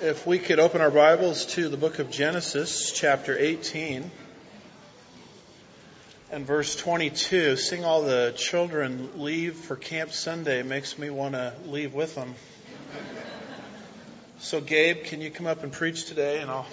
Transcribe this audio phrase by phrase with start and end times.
[0.00, 4.08] if we could open our Bibles to the book of Genesis, chapter 18,
[6.30, 7.56] and verse 22.
[7.56, 12.36] Seeing all the children leave for Camp Sunday makes me want to leave with them.
[14.38, 16.40] So, Gabe, can you come up and preach today?
[16.40, 16.66] And I'll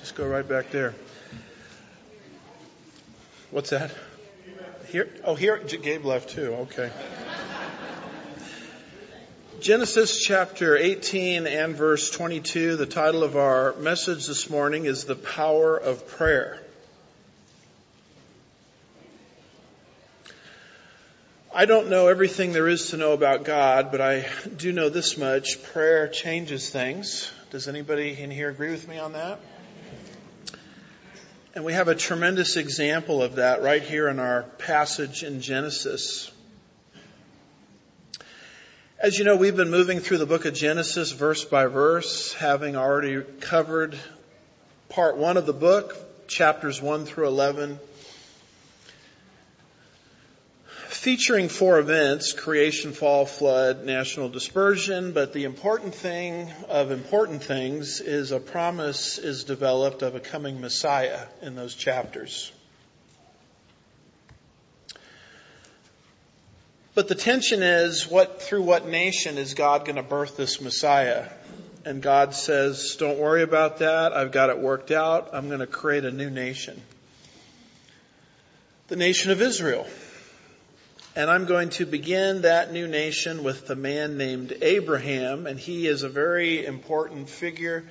[0.00, 0.94] just go right back there.
[3.50, 3.90] What's that?
[4.88, 5.10] Here?
[5.24, 5.58] Oh, here?
[5.58, 6.54] Gabe left too.
[6.54, 6.90] Okay.
[9.60, 15.14] Genesis chapter 18 and verse 22, the title of our message this morning is The
[15.14, 16.60] Power of Prayer.
[21.54, 25.16] I don't know everything there is to know about God, but I do know this
[25.16, 25.62] much.
[25.62, 27.32] Prayer changes things.
[27.50, 29.40] Does anybody in here agree with me on that?
[31.54, 36.30] And we have a tremendous example of that right here in our passage in Genesis.
[38.98, 42.76] As you know, we've been moving through the book of Genesis verse by verse, having
[42.76, 43.94] already covered
[44.88, 45.94] part one of the book,
[46.28, 47.78] chapters one through 11,
[50.88, 58.00] featuring four events, creation, fall, flood, national dispersion, but the important thing of important things
[58.00, 62.50] is a promise is developed of a coming Messiah in those chapters.
[66.96, 71.28] But the tension is what, through what nation is God going to birth this Messiah?
[71.84, 74.14] And God says, don't worry about that.
[74.14, 75.28] I've got it worked out.
[75.34, 76.80] I'm going to create a new nation.
[78.88, 79.86] The nation of Israel.
[81.14, 85.86] And I'm going to begin that new nation with the man named Abraham, and he
[85.86, 87.84] is a very important figure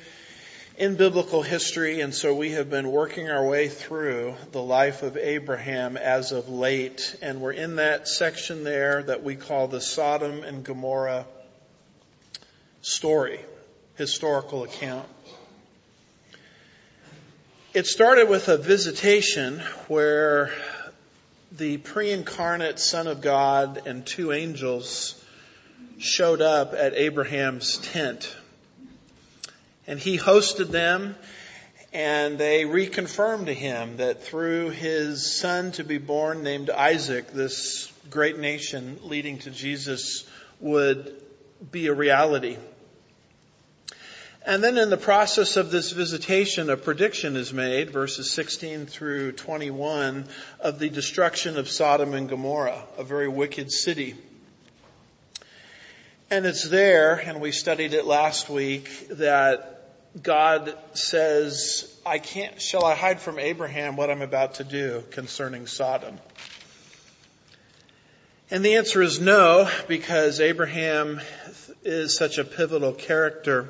[0.78, 5.16] in biblical history, and so we have been working our way through the life of
[5.16, 10.44] Abraham as of late, and we're in that section there that we call the Sodom
[10.44, 11.26] and Gomorrah
[12.82, 13.40] story,
[13.96, 15.08] historical account.
[17.74, 20.52] It started with a visitation where
[21.54, 25.24] the pre-incarnate Son of God and two angels
[26.00, 28.36] showed up at Abraham's tent
[29.88, 31.16] and he hosted them
[31.96, 37.90] and they reconfirmed to him that through his son to be born named Isaac, this
[38.10, 40.28] great nation leading to Jesus
[40.60, 41.22] would
[41.72, 42.58] be a reality.
[44.46, 49.32] And then in the process of this visitation, a prediction is made, verses 16 through
[49.32, 50.26] 21,
[50.60, 54.16] of the destruction of Sodom and Gomorrah, a very wicked city.
[56.30, 59.75] And it's there, and we studied it last week, that
[60.22, 65.68] God says, I can't, shall I hide from Abraham what I'm about to do concerning
[65.68, 66.18] Sodom?
[68.50, 71.20] And the answer is no, because Abraham
[71.84, 73.70] is such a pivotal character.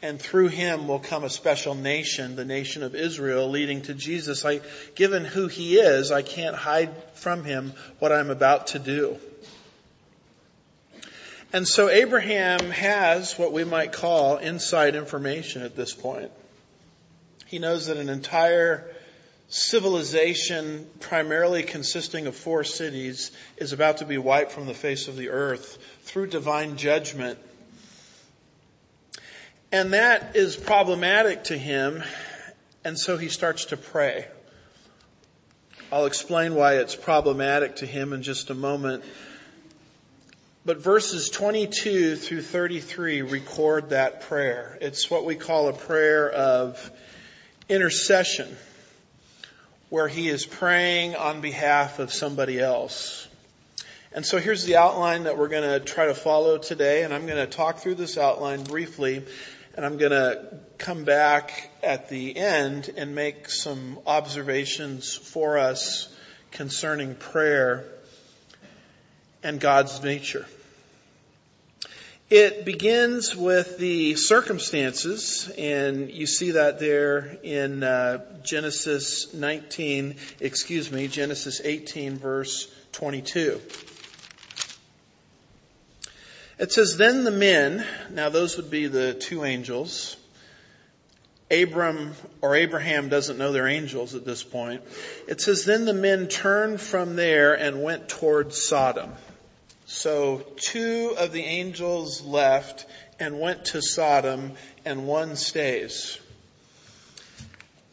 [0.00, 4.44] And through him will come a special nation, the nation of Israel, leading to Jesus.
[4.44, 4.62] I,
[4.96, 9.18] given who he is, I can't hide from him what I'm about to do.
[11.52, 16.30] And so Abraham has what we might call inside information at this point.
[17.46, 18.90] He knows that an entire
[19.48, 25.16] civilization, primarily consisting of four cities, is about to be wiped from the face of
[25.16, 27.38] the earth through divine judgment.
[29.70, 32.02] And that is problematic to him,
[32.82, 34.26] and so he starts to pray.
[35.90, 39.04] I'll explain why it's problematic to him in just a moment.
[40.64, 44.78] But verses 22 through 33 record that prayer.
[44.80, 46.92] It's what we call a prayer of
[47.68, 48.56] intercession,
[49.88, 53.26] where he is praying on behalf of somebody else.
[54.12, 57.26] And so here's the outline that we're going to try to follow today, and I'm
[57.26, 59.24] going to talk through this outline briefly,
[59.74, 66.08] and I'm going to come back at the end and make some observations for us
[66.52, 67.84] concerning prayer
[69.42, 70.46] and God's nature.
[72.30, 80.90] It begins with the circumstances, and you see that there in uh, Genesis 19, excuse
[80.90, 83.60] me, Genesis 18, verse 22.
[86.58, 90.16] It says, Then the men, now those would be the two angels.
[91.50, 94.80] Abram or Abraham doesn't know they're angels at this point.
[95.28, 99.12] It says, Then the men turned from there and went towards Sodom.
[99.92, 102.86] So two of the angels left
[103.20, 104.52] and went to Sodom
[104.86, 106.18] and one stays.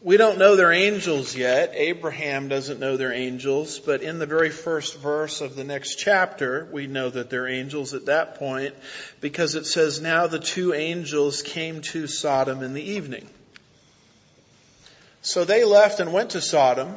[0.02, 1.72] We don't know they're angels yet.
[1.74, 6.66] Abraham doesn't know they're angels, but in the very first verse of the next chapter,
[6.72, 8.74] we know that they're angels at that point
[9.20, 13.28] because it says, now the two angels came to Sodom in the evening.
[15.20, 16.94] So they left and went to Sodom,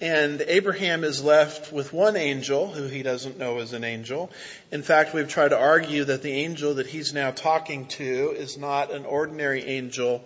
[0.00, 4.30] and Abraham is left with one angel who he doesn't know is an angel.
[4.70, 8.56] In fact, we've tried to argue that the angel that he's now talking to is
[8.56, 10.24] not an ordinary angel,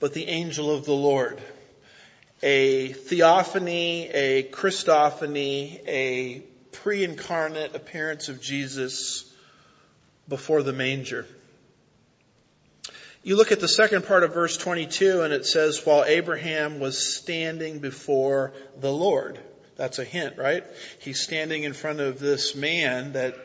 [0.00, 1.40] but the angel of the Lord.
[2.42, 6.40] A theophany, a Christophany, a
[6.72, 9.32] pre-incarnate appearance of Jesus
[10.28, 11.26] before the manger.
[13.22, 17.14] You look at the second part of verse 22 and it says, while Abraham was
[17.16, 19.38] standing before the Lord.
[19.76, 20.64] That's a hint, right?
[21.00, 23.36] He's standing in front of this man that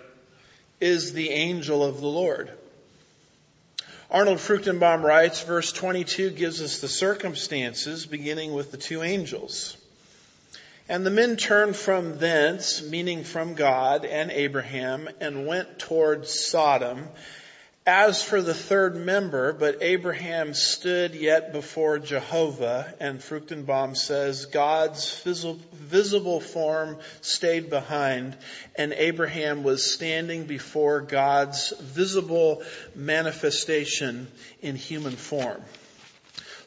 [0.79, 2.51] is the angel of the Lord.
[4.11, 9.75] Arnold Fruchtenbaum writes, verse 22 gives us the circumstances beginning with the two angels.
[10.87, 17.07] And the men turned from thence, meaning from God and Abraham, and went towards Sodom.
[17.85, 25.21] As for the third member, but Abraham stood yet before Jehovah, and Fruchtenbaum says God's
[25.21, 28.37] visible form stayed behind,
[28.77, 32.63] and Abraham was standing before God's visible
[32.95, 34.29] manifestation
[34.61, 35.61] in human form.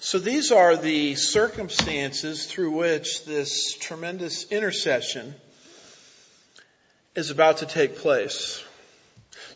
[0.01, 5.35] So these are the circumstances through which this tremendous intercession
[7.15, 8.63] is about to take place.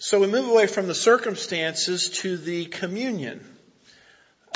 [0.02, 3.44] So we move away from the circumstances to the communion,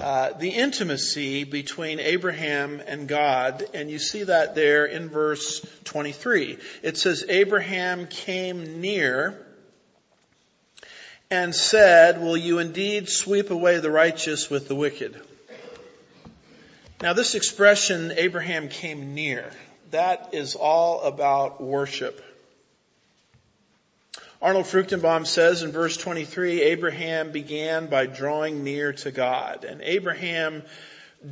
[0.02, 6.56] uh, the intimacy between Abraham and God, and you see that there in verse 23.
[6.82, 9.38] It says, Abraham came near
[11.31, 15.20] and said, will you indeed sweep away the righteous with the wicked?
[17.02, 19.50] Now this expression, Abraham came near,
[19.90, 22.25] that is all about worship.
[24.43, 29.65] Arnold Fruchtenbaum says in verse 23, Abraham began by drawing near to God.
[29.65, 30.63] And Abraham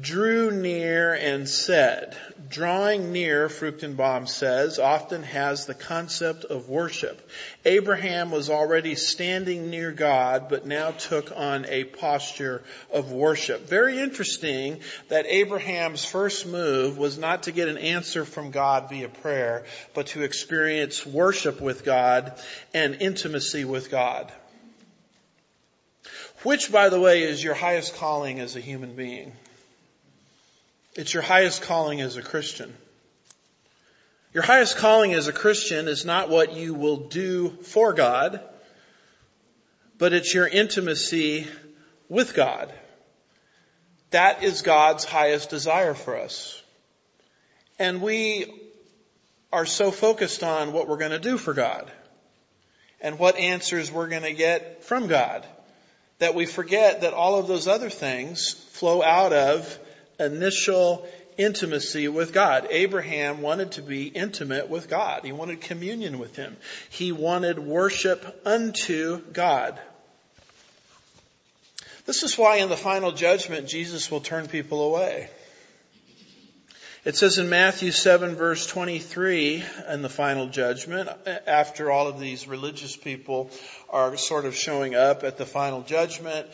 [0.00, 2.16] drew near and said,
[2.48, 7.28] drawing near, Fruchtenbaum says, often has the concept of worship.
[7.66, 13.68] Abraham was already standing near God, but now took on a posture of worship.
[13.68, 19.08] Very interesting that Abraham's first move was not to get an answer from God via
[19.08, 22.32] prayer, but to experience worship with God
[22.72, 24.32] and intimacy with God.
[26.44, 29.32] Which, by the way, is your highest calling as a human being?
[30.94, 32.74] It's your highest calling as a Christian.
[34.34, 38.40] Your highest calling as a Christian is not what you will do for God,
[39.96, 41.46] but it's your intimacy
[42.10, 42.70] with God.
[44.10, 46.62] That is God's highest desire for us.
[47.78, 48.52] And we
[49.50, 51.90] are so focused on what we're going to do for God
[53.00, 55.46] and what answers we're going to get from God
[56.18, 59.78] that we forget that all of those other things flow out of
[60.24, 62.66] initial intimacy with God.
[62.70, 65.24] Abraham wanted to be intimate with God.
[65.24, 66.56] He wanted communion with Him.
[66.90, 69.78] He wanted worship unto God.
[72.04, 75.30] This is why in the final judgment Jesus will turn people away.
[77.04, 81.08] It says in Matthew 7 verse 23 in the final judgment,
[81.48, 83.50] after all of these religious people
[83.88, 86.46] are sort of showing up at the final judgment,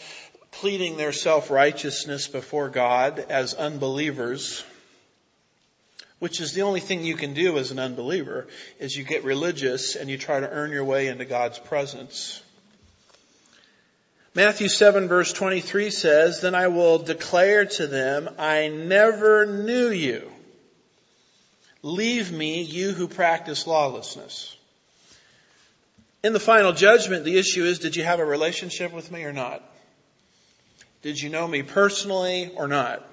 [0.51, 4.65] pleading their self-righteousness before God as unbelievers,
[6.19, 9.95] which is the only thing you can do as an unbeliever, is you get religious
[9.95, 12.43] and you try to earn your way into God's presence.
[14.35, 20.31] Matthew 7 verse 23 says, Then I will declare to them, I never knew you.
[21.83, 24.57] Leave me, you who practice lawlessness.
[26.25, 29.33] In the final judgment, the issue is, did you have a relationship with me or
[29.33, 29.63] not?
[31.01, 33.09] Did you know me personally or not?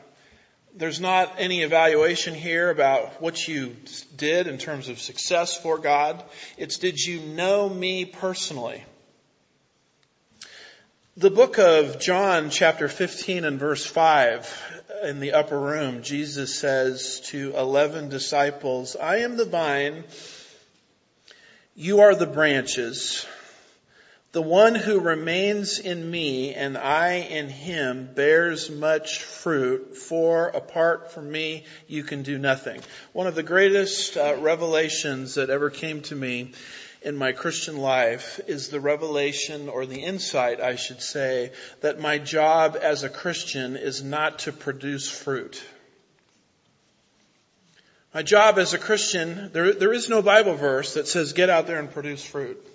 [0.75, 3.75] There's not any evaluation here about what you
[4.17, 6.23] did in terms of success for God.
[6.57, 8.83] It's did you know me personally?
[11.15, 17.21] The book of John chapter 15 and verse 5 in the upper room, Jesus says
[17.27, 20.03] to 11 disciples, I am the vine,
[21.75, 23.25] you are the branches.
[24.35, 31.13] The one who remains in me and I in him bears much fruit, for apart
[31.13, 32.81] from me you can do nothing.
[33.13, 36.51] One of the greatest uh, revelations that ever came to me
[37.01, 42.17] in my Christian life is the revelation or the insight, I should say, that my
[42.17, 45.63] job as a Christian is not to produce fruit.
[48.13, 51.67] My job as a Christian, there, there is no Bible verse that says get out
[51.67, 52.73] there and produce fruit.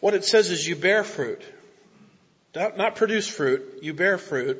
[0.00, 1.42] What it says is you bear fruit.
[2.54, 4.58] Not produce fruit, you bear fruit.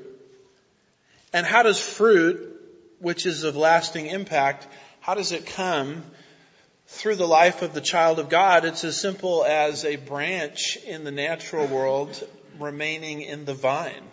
[1.32, 2.60] And how does fruit,
[2.98, 4.66] which is of lasting impact,
[5.00, 6.04] how does it come
[6.86, 8.64] through the life of the child of God?
[8.64, 12.22] It's as simple as a branch in the natural world
[12.58, 14.04] remaining in the vine.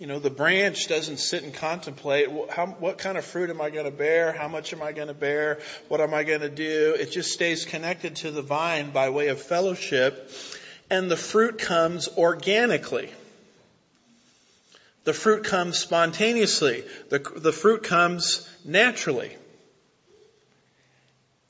[0.00, 3.70] You know, the branch doesn't sit and contemplate how, what kind of fruit am I
[3.70, 4.32] going to bear?
[4.32, 5.60] How much am I going to bear?
[5.86, 6.96] What am I going to do?
[6.98, 10.32] It just stays connected to the vine by way of fellowship
[10.90, 13.10] and the fruit comes organically.
[15.04, 16.84] The fruit comes spontaneously.
[17.10, 19.36] The, the fruit comes naturally.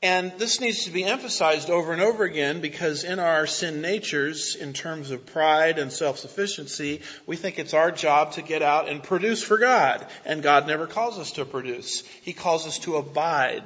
[0.04, 4.54] And this needs to be emphasized over and over again because in our sin natures,
[4.54, 9.02] in terms of pride and self-sufficiency, we think it's our job to get out and
[9.02, 10.06] produce for God.
[10.26, 12.02] And God never calls us to produce.
[12.20, 13.64] He calls us to abide.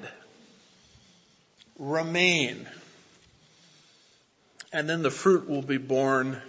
[1.77, 2.69] Remain.
[4.73, 6.41] And then the fruit will be born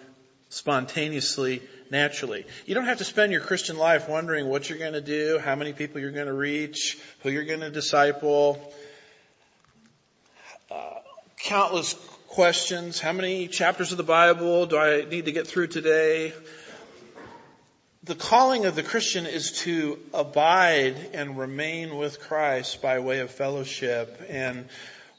[0.50, 2.46] spontaneously, naturally.
[2.68, 5.56] You don't have to spend your Christian life wondering what you're going to do, how
[5.56, 8.72] many people you're going to reach, who you're going to disciple
[11.38, 11.94] countless
[12.28, 13.00] questions.
[13.00, 16.34] How many chapters of the Bible do I need to get through today?
[18.04, 23.32] The calling of the Christian is to abide and remain with Christ by way of
[23.32, 24.70] fellowship and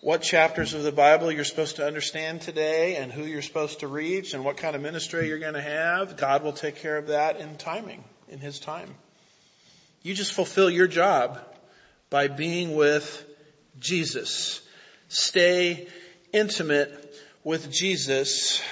[0.01, 3.87] what chapters of the Bible you're supposed to understand today and who you're supposed to
[3.87, 6.17] reach and what kind of ministry you're going to have.
[6.17, 8.95] God will take care of that in timing, in His time.
[10.03, 11.39] You just fulfill your job
[12.09, 13.27] by being with
[13.79, 14.63] Jesus.
[15.11, 15.87] Stay
[16.33, 17.15] intimate
[17.45, 18.63] with Jesus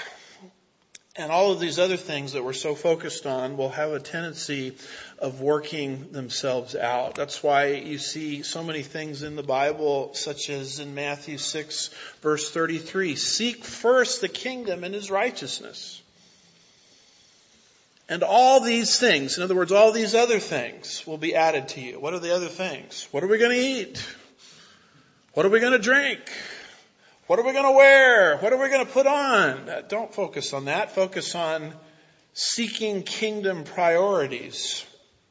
[1.19, 4.77] and all of these other things that we're so focused on will have a tendency
[5.19, 7.17] of working themselves out.
[7.17, 11.91] That's why you see so many things in the Bible, such as in Matthew 6
[12.23, 16.01] verse 33, seek first the kingdom and his righteousness.
[18.09, 21.81] And all these things, in other words, all these other things will be added to
[21.81, 21.99] you.
[21.99, 23.09] What are the other things?
[23.11, 24.18] What are we going to eat?
[25.39, 26.19] What are we going to drink?
[27.29, 28.39] What are we going to wear?
[28.39, 29.69] What are we going to put on?
[29.69, 30.97] Uh, don't focus on that.
[30.97, 31.75] Focus on
[32.33, 34.85] seeking kingdom priorities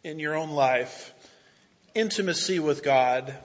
[0.05, 1.13] in your own life,
[1.93, 3.35] intimacy with God,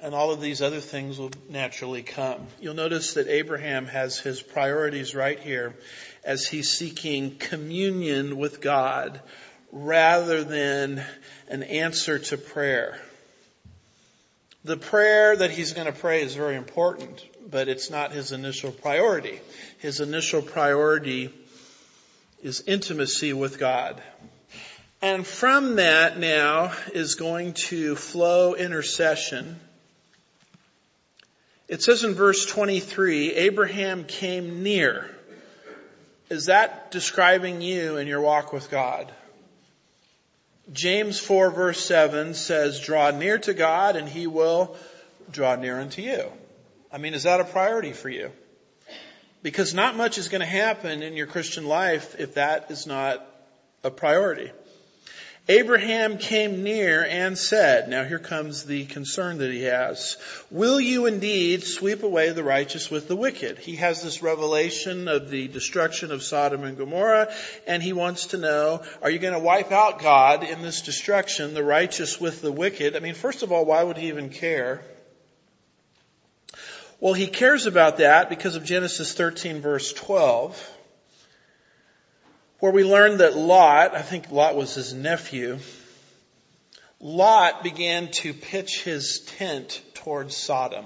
[0.00, 2.46] and all of these other things will naturally come.
[2.60, 5.74] You'll notice that Abraham has his priorities right here
[6.22, 9.20] as he's seeking communion with God
[9.72, 11.02] rather than
[11.48, 13.00] an answer to prayer.
[14.64, 18.70] The prayer that he's going to pray is very important, but it's not his initial
[18.70, 19.40] priority.
[19.78, 21.34] His initial priority
[22.42, 24.00] is intimacy with God.
[25.00, 29.58] And from that now is going to flow intercession.
[31.66, 35.10] It says in verse 23, Abraham came near.
[36.30, 39.12] Is that describing you in your walk with God?
[40.70, 44.76] James 4 verse 7 says, draw near to God and he will
[45.30, 46.30] draw near unto you.
[46.92, 48.30] I mean, is that a priority for you?
[49.42, 53.26] Because not much is going to happen in your Christian life if that is not
[53.82, 54.52] a priority.
[55.48, 60.16] Abraham came near and said, now here comes the concern that he has.
[60.52, 63.58] Will you indeed sweep away the righteous with the wicked?
[63.58, 67.34] He has this revelation of the destruction of Sodom and Gomorrah
[67.66, 71.54] and he wants to know, are you going to wipe out God in this destruction,
[71.54, 72.94] the righteous with the wicked?
[72.94, 74.80] I mean, first of all, why would he even care?
[77.00, 80.70] Well, he cares about that because of Genesis 13 verse 12
[82.62, 85.58] where we learned that Lot, I think Lot was his nephew,
[87.00, 90.84] Lot began to pitch his tent towards Sodom.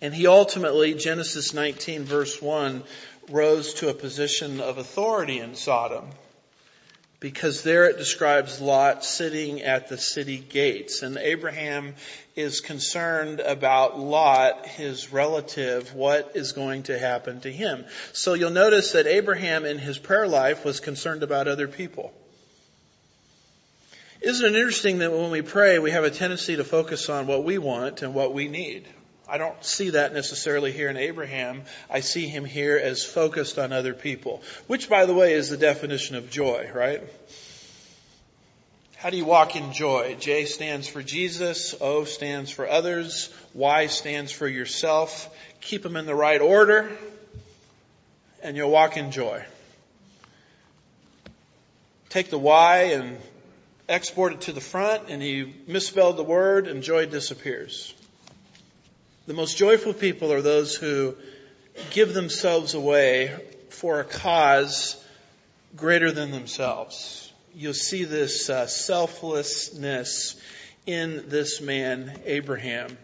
[0.00, 2.84] And he ultimately, Genesis 19 verse 1,
[3.30, 6.08] rose to a position of authority in Sodom
[7.20, 11.94] because there it describes Lot sitting at the city gates and Abraham
[12.34, 17.84] is concerned about Lot, his relative, what is going to happen to him.
[18.14, 22.12] So you'll notice that Abraham in his prayer life was concerned about other people.
[24.22, 27.44] Isn't it interesting that when we pray, we have a tendency to focus on what
[27.44, 28.86] we want and what we need?
[29.30, 31.62] I don't see that necessarily here in Abraham.
[31.88, 35.56] I see him here as focused on other people, which by the way is the
[35.56, 37.00] definition of joy, right?
[38.96, 40.16] How do you walk in joy?
[40.18, 45.32] J stands for Jesus, O stands for others, Y stands for yourself.
[45.60, 46.90] Keep them in the right order,
[48.42, 49.44] and you'll walk in joy.
[52.08, 53.16] Take the Y and
[53.88, 57.94] export it to the front, and you misspelled the word, and joy disappears.
[59.30, 61.14] The most joyful people are those who
[61.92, 65.00] give themselves away for a cause
[65.76, 67.20] greater than themselves
[67.54, 70.40] you'll see this uh, selflessness
[70.86, 72.96] in this man, Abraham.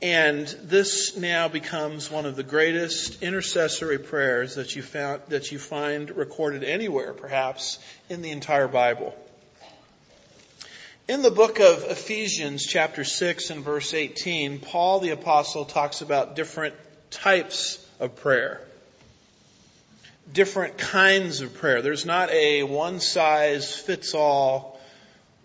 [0.00, 5.58] And this now becomes one of the greatest intercessory prayers that you found, that you
[5.58, 9.14] find recorded anywhere, perhaps, in the entire Bible.
[11.08, 16.36] In the book of Ephesians chapter 6 and verse 18, Paul the apostle talks about
[16.36, 16.74] different
[17.10, 18.60] types of prayer
[20.32, 21.82] different kinds of prayer.
[21.82, 24.80] There's not a one size fits all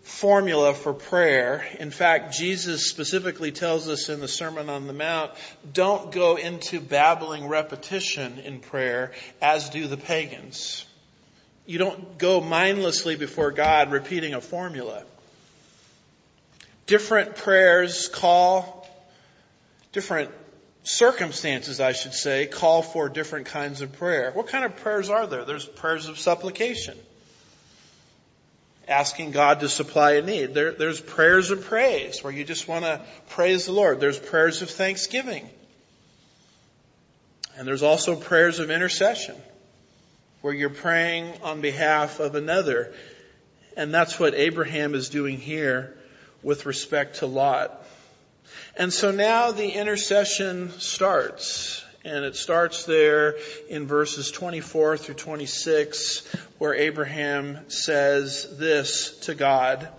[0.04, 1.66] formula for prayer.
[1.80, 5.32] In fact, Jesus specifically tells us in the Sermon on the Mount,
[5.74, 9.12] don't go into babbling repetition in prayer
[9.42, 10.86] as do the pagans.
[11.66, 15.04] You don't go mindlessly before God repeating a formula.
[16.88, 18.90] Different prayers call
[19.92, 20.32] different
[20.84, 24.32] circumstances, I should say, call for different kinds of prayer.
[24.32, 25.44] What kind of prayers are there?
[25.44, 26.98] There's prayers of supplication.
[28.88, 30.54] Asking God to supply a need.
[30.54, 34.00] There, there's prayers of praise where you just want to praise the Lord.
[34.00, 35.50] There's prayers of thanksgiving.
[37.58, 39.36] And there's also prayers of intercession
[40.40, 42.94] where you're praying on behalf of another.
[43.76, 45.97] And that's what Abraham is doing here
[46.44, 47.86] with respect to Lot.
[48.76, 51.84] And so now the intercession starts.
[52.06, 53.36] And it starts there
[53.70, 56.26] in verses 24 through 26
[56.58, 59.90] where Abraham says this to God.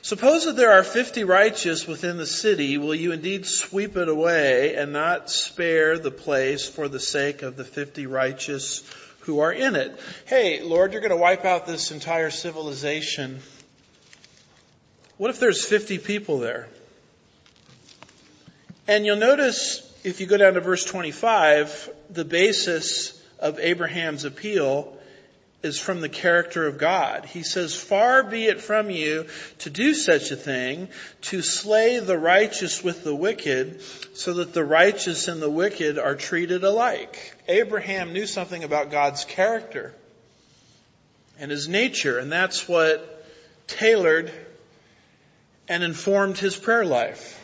[0.00, 4.74] Suppose that there are 50 righteous within the city, will you indeed sweep it away
[4.74, 8.82] and not spare the place for the sake of the 50 righteous
[9.20, 10.00] who are in it?
[10.26, 13.38] Hey, Lord, you're going to wipe out this entire civilization.
[15.22, 16.66] What if there's 50 people there?
[18.88, 24.98] And you'll notice if you go down to verse 25, the basis of Abraham's appeal
[25.62, 27.24] is from the character of God.
[27.24, 29.28] He says, far be it from you
[29.60, 30.88] to do such a thing,
[31.20, 33.80] to slay the righteous with the wicked,
[34.14, 37.36] so that the righteous and the wicked are treated alike.
[37.46, 39.94] Abraham knew something about God's character
[41.38, 43.24] and his nature, and that's what
[43.68, 44.32] tailored
[45.68, 47.38] and informed his prayer life.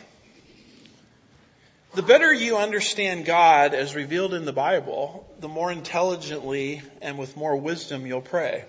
[1.95, 7.35] The better you understand God as revealed in the Bible, the more intelligently and with
[7.35, 8.65] more wisdom you'll pray.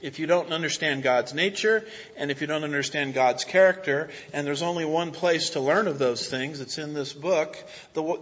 [0.00, 1.84] If you don't understand God's nature,
[2.16, 5.98] and if you don't understand God's character, and there's only one place to learn of
[5.98, 7.56] those things, it's in this book,
[7.94, 8.20] the,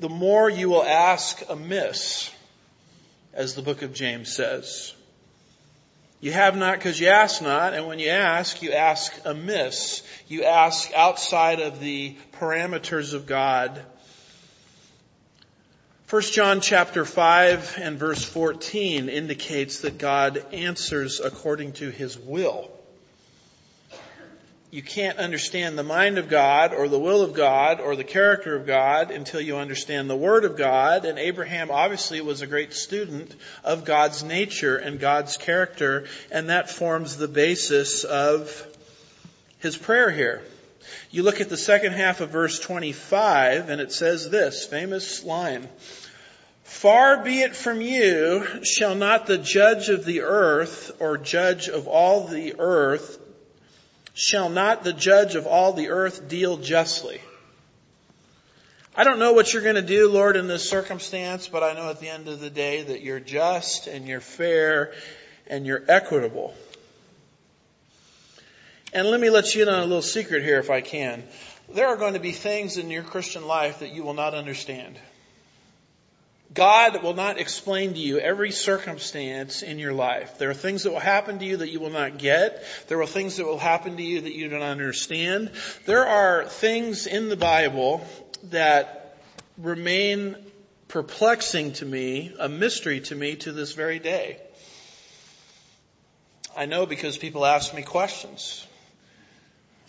[0.00, 2.30] the more you will ask amiss,
[3.32, 4.92] as the book of James says.
[6.20, 10.02] You have not because you ask not, and when you ask, you ask amiss.
[10.28, 13.82] You ask outside of the parameters of God.
[16.08, 22.70] 1 John chapter 5 and verse 14 indicates that God answers according to his will
[24.76, 28.54] you can't understand the mind of God or the will of God or the character
[28.54, 31.06] of God until you understand the Word of God.
[31.06, 33.34] And Abraham obviously was a great student
[33.64, 38.66] of God's nature and God's character, and that forms the basis of
[39.60, 40.42] his prayer here.
[41.10, 45.70] You look at the second half of verse 25 and it says this famous line.
[46.64, 51.88] Far be it from you, shall not the judge of the earth or judge of
[51.88, 53.22] all the earth
[54.16, 57.20] shall not the judge of all the earth deal justly?
[58.96, 61.90] I don't know what you're going to do, Lord, in this circumstance, but I know
[61.90, 64.94] at the end of the day that you're just and you're fair
[65.46, 66.54] and you're equitable.
[68.94, 71.22] And let me let you in on a little secret here if I can.
[71.74, 74.98] There are going to be things in your Christian life that you will not understand.
[76.54, 80.38] God will not explain to you every circumstance in your life.
[80.38, 82.64] There are things that will happen to you that you will not get.
[82.88, 85.50] There are things that will happen to you that you don't understand.
[85.84, 88.06] There are things in the Bible
[88.44, 89.18] that
[89.58, 90.36] remain
[90.88, 94.38] perplexing to me, a mystery to me to this very day.
[96.56, 98.66] I know because people ask me questions.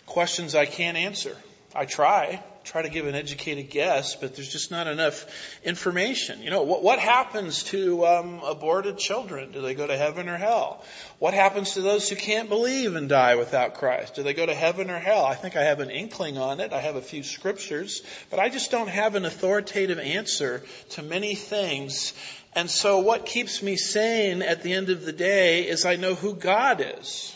[0.06, 1.36] Questions I can't answer.
[1.74, 5.24] I try, try to give an educated guess, but there's just not enough
[5.64, 6.42] information.
[6.42, 9.52] You know, what, what happens to um, aborted children?
[9.52, 10.84] Do they go to heaven or hell?
[11.18, 14.16] What happens to those who can't believe and die without Christ?
[14.16, 15.24] Do they go to heaven or hell?
[15.24, 16.74] I think I have an inkling on it.
[16.74, 21.34] I have a few scriptures, but I just don't have an authoritative answer to many
[21.34, 22.12] things.
[22.54, 26.14] And so what keeps me sane at the end of the day is I know
[26.14, 27.34] who God is.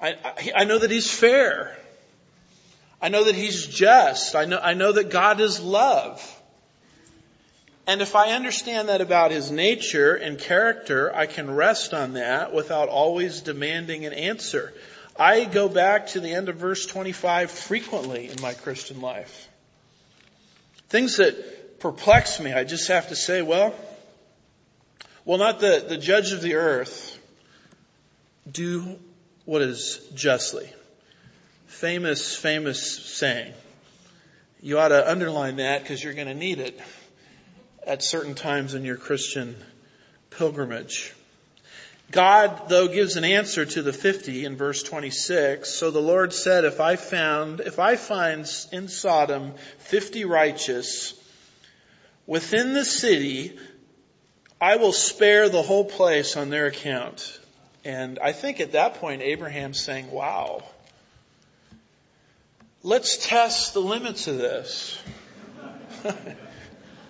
[0.00, 1.76] I, I, I know that He's fair.
[3.00, 4.34] I know that He's just.
[4.34, 6.34] I know, I know that God is love.
[7.86, 12.52] And if I understand that about His nature and character, I can rest on that
[12.52, 14.74] without always demanding an answer.
[15.18, 19.48] I go back to the end of verse 25 frequently in my Christian life.
[20.88, 23.74] Things that perplex me, I just have to say, well,
[25.24, 27.18] will not the, the judge of the earth
[28.50, 28.98] do
[29.44, 30.70] what is justly?
[31.78, 33.52] Famous, famous saying.
[34.60, 36.80] You ought to underline that because you're going to need it
[37.86, 39.54] at certain times in your Christian
[40.30, 41.14] pilgrimage.
[42.10, 45.68] God, though, gives an answer to the 50 in verse 26.
[45.68, 48.40] So the Lord said, if I found, if I find
[48.72, 51.14] in Sodom 50 righteous
[52.26, 53.56] within the city,
[54.60, 57.38] I will spare the whole place on their account.
[57.84, 60.64] And I think at that point, Abraham's saying, wow,
[62.88, 64.98] let's test the limits of this.
[66.04, 66.14] I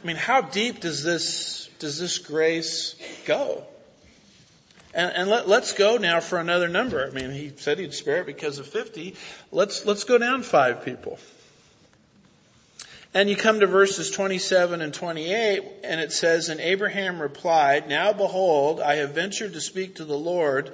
[0.02, 3.62] mean, how deep does this, does this grace go?
[4.92, 7.06] And, and let, us go now for another number.
[7.06, 9.14] I mean, he said he'd spare it because of 50.
[9.52, 11.20] Let's, let's go down five people.
[13.14, 18.12] And you come to verses 27 and 28, and it says, And Abraham replied, Now
[18.12, 20.72] behold, I have ventured to speak to the Lord,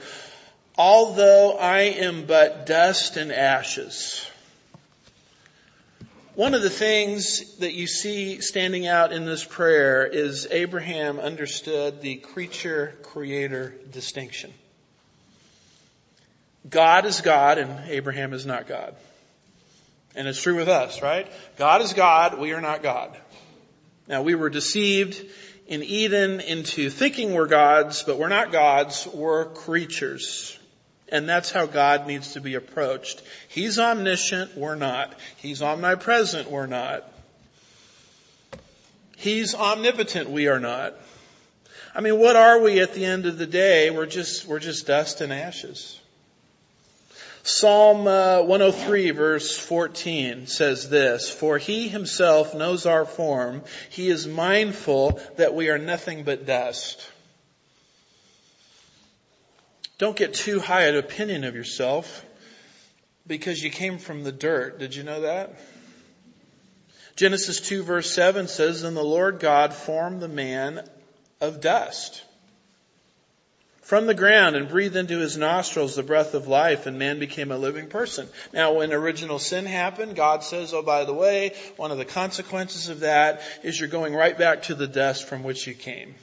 [0.79, 4.31] although I am but dust and ashes.
[6.35, 12.01] One of the things that you see standing out in this prayer is Abraham understood
[12.01, 14.53] the creature creator distinction.
[16.69, 18.97] God is God and Abraham is not God.
[20.17, 21.31] And it's true with us, right?
[21.57, 23.17] God is God, we are not God.
[24.09, 25.25] Now we were deceived
[25.69, 30.59] in Eden into thinking we're gods, but we're not gods, we're creatures.
[31.09, 33.23] And that's how God needs to be approached.
[33.49, 35.13] He's omniscient, we're not.
[35.37, 37.11] He's omnipresent, we're not.
[39.17, 40.95] He's omnipotent, we are not.
[41.95, 43.91] I mean, what are we at the end of the day?
[43.91, 46.01] We're just, we're just dust and ashes.
[47.47, 53.63] Psalm uh, 103 verse 14 says this, For he himself knows our form.
[53.91, 57.07] He is mindful that we are nothing but dust.
[59.99, 62.25] Don't get too high an opinion of yourself
[63.27, 64.79] because you came from the dirt.
[64.79, 65.59] Did you know that?
[67.17, 70.89] Genesis 2 verse 7 says, And the Lord God formed the man
[71.41, 72.23] of dust
[73.85, 77.53] from the ground and breathed into his nostrils the breath of life and man became
[77.53, 78.27] a living person.
[78.53, 82.89] Now when original sin happened, God says, oh by the way, one of the consequences
[82.89, 86.15] of that is you're going right back to the dust from which you came.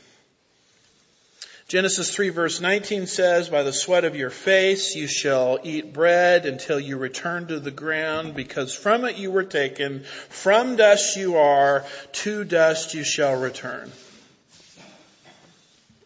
[1.67, 6.45] Genesis 3 verse 19 says, By the sweat of your face you shall eat bread
[6.45, 10.04] until you return to the ground, because from it you were taken.
[10.30, 13.91] From dust you are, to dust you shall return.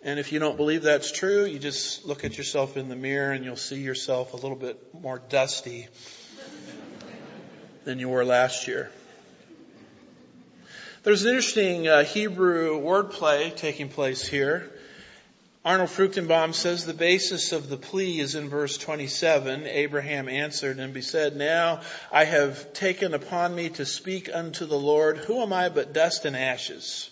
[0.04, 3.32] And if you don't believe that's true, you just look at yourself in the mirror
[3.32, 5.88] and you'll see yourself a little bit more dusty
[7.86, 8.92] than you were last year.
[11.02, 14.72] There's an interesting uh, Hebrew wordplay taking place here.
[15.66, 19.66] Arnold Fruchtenbaum says the basis of the plea is in verse 27.
[19.66, 24.78] Abraham answered and he said, Now I have taken upon me to speak unto the
[24.78, 25.18] Lord.
[25.18, 27.10] Who am I but dust and ashes?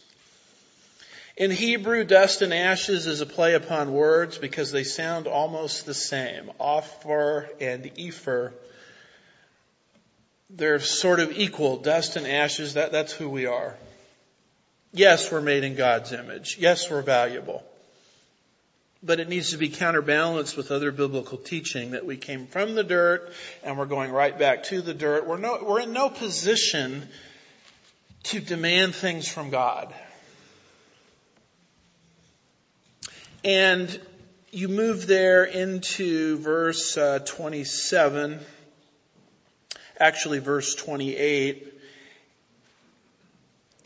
[1.36, 5.96] In Hebrew, dust and ashes is a play upon words because they sound almost the
[5.96, 6.52] same.
[6.60, 8.54] Ophir and Epher.
[10.52, 11.78] They're sort of equal.
[11.78, 13.76] Dust and ashes, that, that's who we are.
[14.92, 16.58] Yes, we're made in God's image.
[16.60, 17.64] Yes, we're valuable
[19.04, 22.84] but it needs to be counterbalanced with other biblical teaching that we came from the
[22.84, 25.28] dirt and we're going right back to the dirt.
[25.28, 27.08] We're, no, we're in no position
[28.24, 29.94] to demand things from God.
[33.44, 34.00] And
[34.52, 38.40] you move there into verse uh, 27,
[40.00, 41.73] actually verse 28.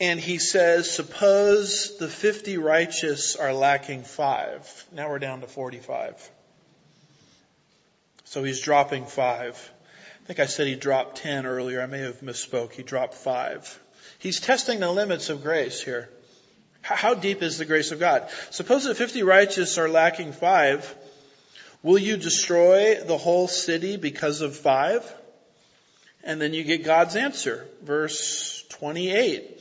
[0.00, 4.86] And he says, suppose the 50 righteous are lacking five.
[4.92, 6.30] Now we're down to 45.
[8.24, 9.72] So he's dropping five.
[10.22, 11.80] I think I said he dropped 10 earlier.
[11.80, 12.72] I may have misspoke.
[12.72, 13.80] He dropped 5.
[14.18, 16.10] He's testing the limits of grace here.
[16.82, 18.28] How deep is the grace of God?
[18.50, 20.94] Suppose that 50 righteous are lacking 5.
[21.82, 25.14] Will you destroy the whole city because of 5?
[26.24, 27.66] And then you get God's answer.
[27.82, 29.60] Verse 28.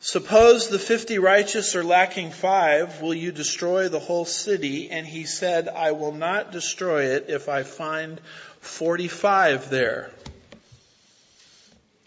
[0.00, 3.02] Suppose the 50 righteous are lacking 5.
[3.02, 4.90] Will you destroy the whole city?
[4.90, 8.20] And he said, I will not destroy it if I find
[8.60, 10.10] 45 there.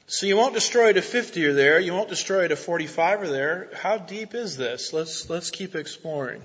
[0.08, 1.80] So you won't destroy it if 50 are there.
[1.80, 3.70] You won't destroy it if 45 are there.
[3.76, 4.94] How deep is this?
[4.94, 6.42] Let's, let's keep exploring.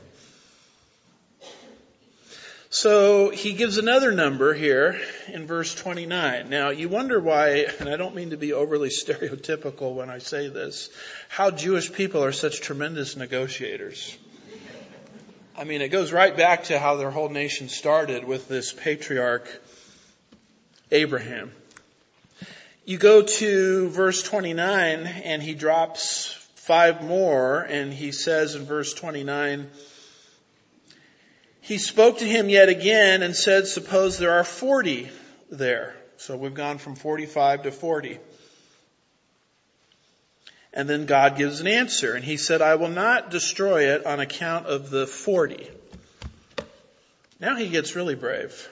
[2.79, 6.51] So he gives another number here in verse 29.
[6.51, 10.49] Now you wonder why, and I don't mean to be overly stereotypical when I say
[10.51, 10.91] this,
[11.31, 14.19] how Jewish people are such tremendous negotiators.
[15.57, 19.49] I mean, it goes right back to how their whole nation started with this patriarch,
[20.91, 21.53] Abraham.
[22.85, 28.93] You go to verse 29 and he drops five more and he says in verse
[28.93, 29.71] 29,
[31.67, 35.11] he spoke to him yet again and said, suppose there are 40
[35.51, 35.97] there.
[36.17, 38.21] So we've gone from 45 to 40.
[40.73, 44.21] And then God gives an answer and he said, I will not destroy it on
[44.21, 45.69] account of the 40.
[47.41, 48.69] Now he gets really brave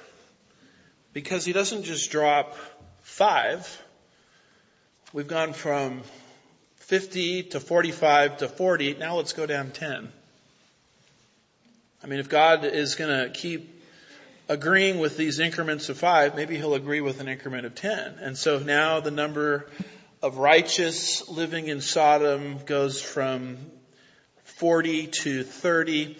[1.12, 2.54] because he doesn't just drop
[3.02, 3.82] five.
[5.12, 6.02] We've gone from
[6.76, 8.94] 50 to 45 to 40.
[8.94, 10.12] Now let's go down 10.
[12.04, 13.82] I mean, if God is going to keep
[14.46, 18.16] agreeing with these increments of five, maybe he'll agree with an increment of 10.
[18.20, 19.70] And so now the number
[20.20, 23.56] of righteous living in Sodom goes from
[24.44, 26.18] 40 to 30.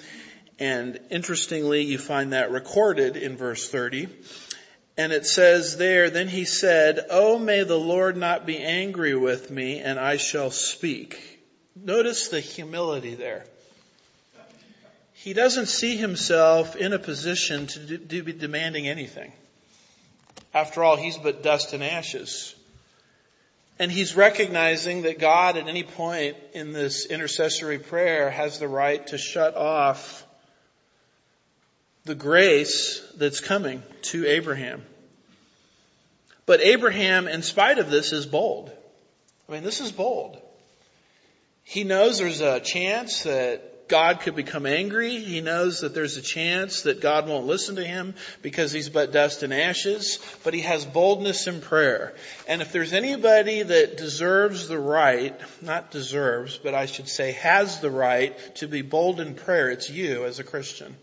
[0.58, 4.08] And interestingly, you find that recorded in verse 30.
[4.96, 9.50] And it says there, then he said, Oh, may the Lord not be angry with
[9.50, 11.42] me and I shall speak.
[11.76, 13.44] Notice the humility there
[15.24, 19.32] he doesn't see himself in a position to, be demanding anything.
[20.52, 22.54] After all, he's but dust and ashes.
[23.78, 29.06] And he's recognizing that God at any point in this intercessory prayer has the right
[29.06, 30.26] to shut off
[32.04, 34.84] the grace that's coming to Abraham.
[36.44, 38.70] But Abraham, in spite of this, is bold.
[39.48, 40.36] I mean, this is bold.
[41.62, 45.18] He knows there's a chance that God could become angry.
[45.18, 49.12] He knows that there's a chance that God won't listen to him because he's but
[49.12, 52.14] dust and ashes, but he has boldness in prayer.
[52.48, 57.80] And if there's anybody that deserves the right, not deserves, but I should say has
[57.80, 60.96] the right to be bold in prayer, it's you as a Christian.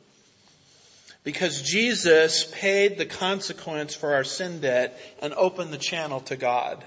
[1.24, 6.84] Because Jesus paid the consequence for our sin debt and opened the channel to God.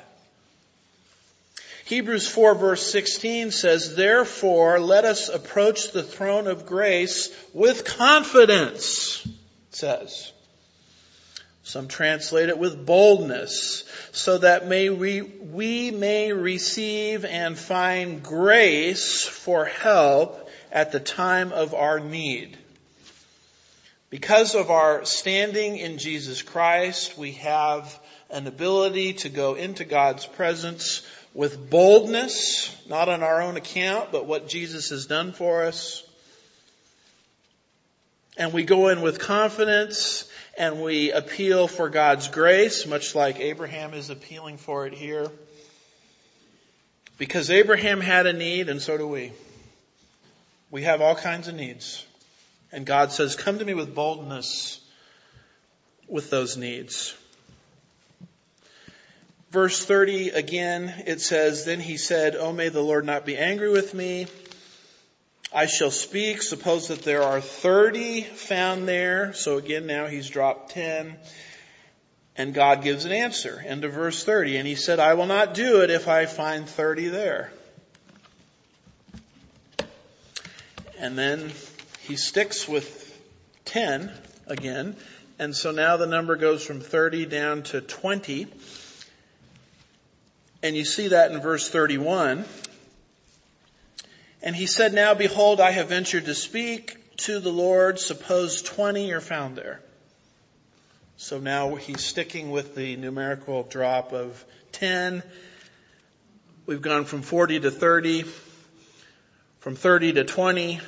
[1.87, 9.23] Hebrews 4 verse 16 says, therefore let us approach the throne of grace with confidence,
[9.27, 9.33] it
[9.77, 10.33] says.
[11.63, 19.25] Some translate it with boldness, so that may we, we may receive and find grace
[19.25, 22.59] for help at the time of our need.
[24.11, 27.99] Because of our standing in Jesus Christ, we have
[28.31, 31.04] an ability to go into God's presence
[31.35, 36.05] with boldness, not on our own account, but what Jesus has done for us.
[38.37, 43.95] And we go in with confidence and we appeal for God's grace, much like Abraham
[43.95, 45.27] is appealing for it here.
[47.19, 49.33] Because Abraham had a need and so do we.
[50.71, 52.05] We have all kinds of needs.
[52.73, 54.81] And God says, come to me with boldness
[56.09, 57.15] with those needs.
[59.55, 63.71] Verse 30 again, it says, Then he said, Oh, may the Lord not be angry
[63.71, 64.27] with me.
[65.53, 66.43] I shall speak.
[66.43, 69.33] Suppose that there are 30 found there.
[69.33, 71.17] So again, now he's dropped 10.
[72.35, 73.63] And God gives an answer.
[73.65, 74.57] End of verse 30.
[74.57, 77.53] And he said, I will not do it if I find 30 there.
[80.99, 81.53] And then
[82.01, 83.17] he sticks with
[83.67, 84.13] 10
[84.49, 84.97] again.
[85.39, 88.49] And so now the number goes from 30 down to 20.
[90.65, 92.47] And you see that in verse 31.
[94.43, 97.99] And he said, now behold, I have ventured to speak to the Lord.
[97.99, 99.83] Suppose 20 are found there.
[101.19, 105.23] So now he's sticking with the numerical drop of 10.
[106.65, 108.25] We've gone from 40 to 30,
[109.61, 110.81] from 30 to 20.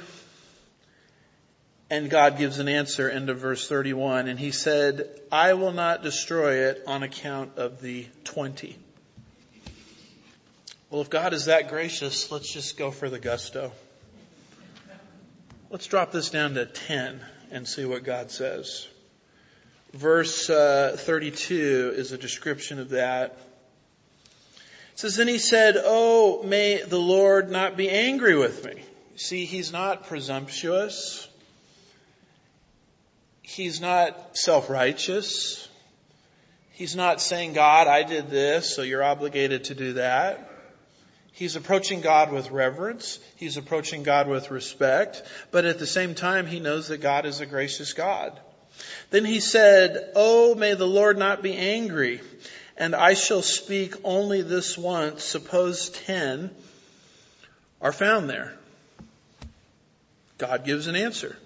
[1.91, 6.69] And God gives an answer into verse 31 and he said, I will not destroy
[6.69, 8.79] it on account of the 20.
[10.97, 13.71] Well, if God is that gracious, let's just go for the gusto.
[15.69, 18.89] Let's drop this down to 10 and see what God says.
[19.93, 23.37] Verse uh, 32 is a description of that.
[24.95, 28.81] It says, Then he said, Oh, may the Lord not be angry with me.
[29.17, 31.29] See, he's not presumptuous.
[33.43, 35.69] He's not self-righteous.
[36.71, 40.55] He's not saying, God, I did this, so you're obligated to do that.
[41.37, 43.19] He's approaching God with reverence.
[43.37, 45.23] He's approaching God with respect.
[45.51, 48.41] But at the same time, he knows that God is a gracious God.
[49.11, 52.23] Then he said, Oh, may the Lord not be angry,
[52.79, 55.25] and I shall speak only this once.
[55.25, 56.53] Suppose ten
[57.83, 58.55] are found there.
[60.39, 61.37] God gives an answer.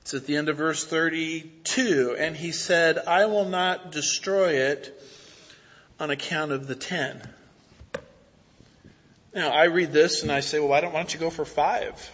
[0.00, 2.16] It's at the end of verse 32.
[2.18, 4.98] And he said, I will not destroy it
[6.00, 7.20] on account of the ten.
[9.36, 11.44] Now, I read this and I say, well, why don't, why don't you go for
[11.44, 12.10] five?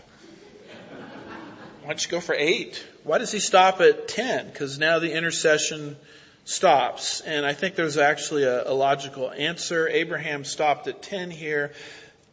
[1.82, 2.84] Why don't you go for eight?
[3.04, 4.48] Why does he stop at ten?
[4.48, 5.96] Because now the intercession
[6.44, 7.20] stops.
[7.20, 9.86] And I think there's actually a, a logical answer.
[9.86, 11.72] Abraham stopped at ten here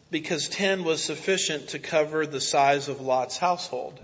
[0.09, 3.99] because ten was sufficient to cover the size of Lot's household.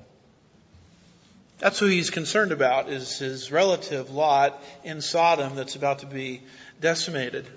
[1.57, 6.43] That's who he's concerned about is his relative Lot in Sodom that's about to be
[6.79, 7.47] decimated.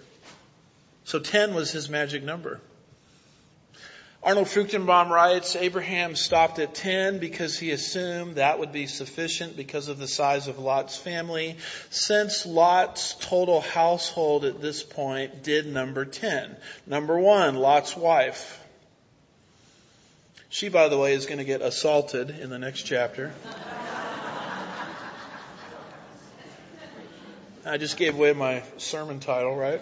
[1.05, 2.61] So 10 was his magic number.
[4.20, 9.87] Arnold Fruchtenbaum writes, Abraham stopped at 10 because he assumed that would be sufficient because
[9.87, 11.57] of the size of Lot's family,
[11.90, 16.57] since Lot's total household at this point did number 10.
[16.87, 18.61] Number one, Lot's wife.
[20.50, 23.33] She, by the way, is going to get assaulted in the next chapter.
[27.64, 29.81] I just gave away my sermon title, right?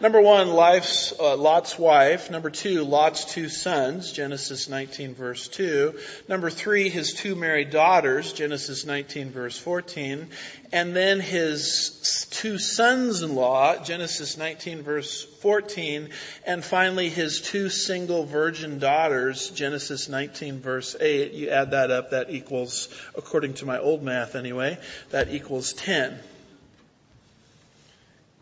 [0.00, 2.30] Number one, life's, uh, Lot's wife.
[2.30, 5.98] Number two, Lot's two sons, Genesis 19 verse 2.
[6.28, 10.28] Number three, his two married daughters, Genesis 19 verse 14.
[10.70, 16.10] And then his two sons-in-law, Genesis 19 verse 14.
[16.46, 21.32] And finally, his two single virgin daughters, Genesis 19 verse 8.
[21.32, 24.78] You add that up, that equals, according to my old math anyway,
[25.10, 26.20] that equals 10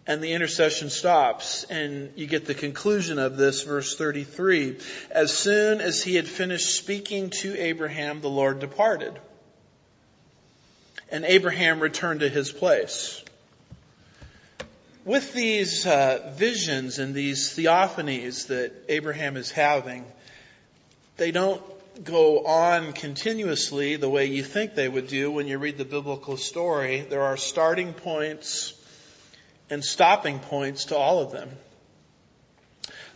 [0.06, 4.78] and the intercession stops and you get the conclusion of this verse 33
[5.10, 9.18] as soon as he had finished speaking to abraham the lord departed.
[11.10, 13.22] And abraham returned to his place.
[15.04, 20.04] With these uh, visions and these theophanies that abraham is having
[21.16, 21.62] they don't
[22.04, 26.36] go on continuously the way you think they would do when you read the biblical
[26.36, 27.00] story.
[27.00, 28.74] There are starting points
[29.70, 31.50] and stopping points to all of them.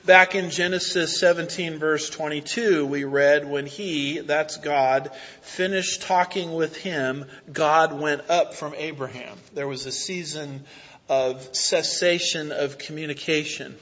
[0.04, 5.10] Back in Genesis 17 verse 22, we read when he, that's God,
[5.42, 9.36] finished talking with him, God went up from Abraham.
[9.54, 10.64] There was a season
[11.10, 13.76] of cessation of communication.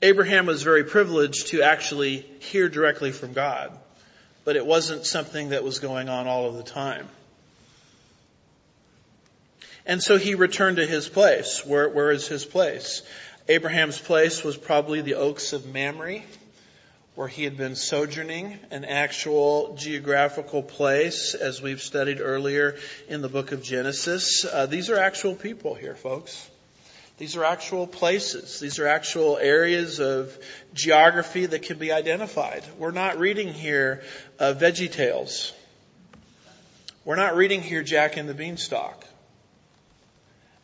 [0.00, 3.70] Abraham was very privileged to actually hear directly from God,
[4.44, 7.06] but it wasn't something that was going on all of the time.
[9.84, 11.64] And so he returned to his place.
[11.66, 13.02] Where, where is his place?
[13.48, 16.22] Abraham's place was probably the oaks of Mamre,
[17.16, 22.76] where he had been sojourning, an actual geographical place, as we've studied earlier
[23.08, 24.44] in the book of Genesis.
[24.44, 26.48] Uh, these are actual people here, folks.
[27.18, 28.60] These are actual places.
[28.60, 30.36] These are actual areas of
[30.72, 32.64] geography that can be identified.
[32.78, 34.02] We're not reading here
[34.38, 35.52] uh, Veggie Tales.
[37.04, 39.04] We're not reading here Jack and the Beanstalk.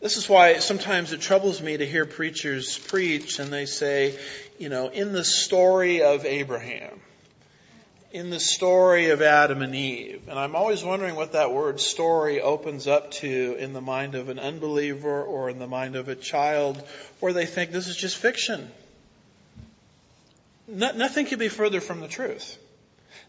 [0.01, 4.17] This is why sometimes it troubles me to hear preachers preach and they say,
[4.59, 7.01] you know, in the story of Abraham,
[8.13, 10.29] in the story of Adam and Eve.
[10.29, 14.29] And I'm always wondering what that word story opens up to in the mind of
[14.29, 16.81] an unbeliever or in the mind of a child
[17.19, 18.71] where they think this is just fiction.
[20.69, 22.57] No, nothing could be further from the truth.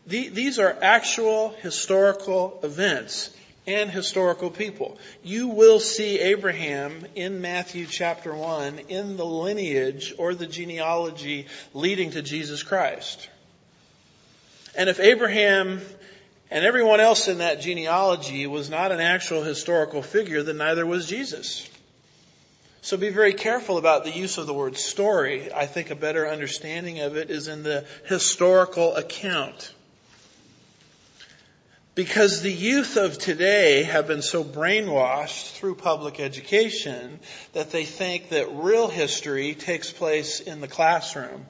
[0.05, 3.31] The, these are actual historical events
[3.67, 4.97] and historical people.
[5.23, 12.11] You will see Abraham in Matthew chapter 1 in the lineage or the genealogy leading
[12.11, 13.29] to Jesus Christ.
[14.75, 15.81] And if Abraham
[16.51, 21.07] and everyone else in that genealogy was not an actual historical figure, then neither was
[21.07, 21.69] Jesus.
[22.81, 25.51] So be very careful about the use of the word story.
[25.53, 29.73] I think a better understanding of it is in the historical account.
[31.99, 37.19] Because the youth of today have been so brainwashed through public education
[37.51, 41.45] that they think that real history takes place in the classroom.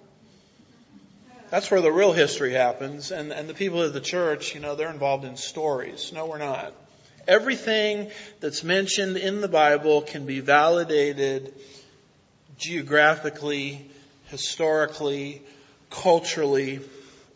[1.51, 3.11] That's where the real history happens.
[3.11, 6.11] And, and the people of the church, you know, they're involved in stories.
[6.15, 6.73] No, we're not.
[7.27, 11.53] Everything that's mentioned in the Bible can be validated
[12.57, 13.87] geographically,
[14.29, 15.43] historically,
[15.91, 16.79] culturally,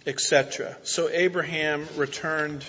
[0.08, 0.76] etc.
[0.82, 2.66] So Abraham returned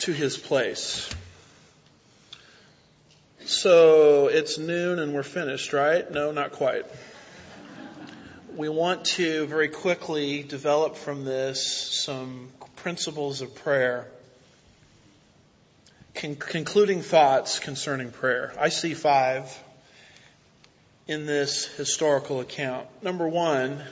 [0.00, 1.08] to his place.
[3.44, 6.10] So it's noon and we're finished, right?
[6.10, 6.86] No, not quite
[8.56, 11.64] we want to very quickly develop from this
[12.04, 14.06] some principles of prayer.
[16.14, 18.52] Con- concluding thoughts concerning prayer.
[18.58, 19.56] I see five
[21.06, 22.86] in this historical account.
[23.02, 23.82] Number one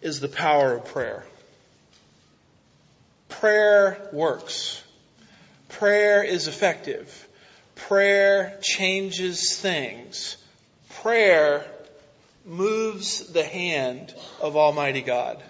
[0.00, 1.24] is the power of prayer.
[3.42, 4.80] Prayer works.
[5.68, 7.26] Prayer is effective.
[7.74, 10.36] Prayer changes things.
[11.00, 11.66] Prayer
[12.46, 15.42] moves the hand of Almighty God.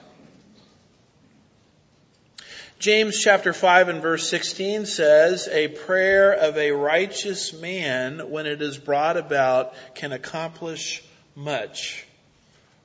[2.79, 8.63] James chapter 5 and verse 16 says, a prayer of a righteous man, when it
[8.63, 11.05] is brought about, can accomplish
[11.37, 12.07] much.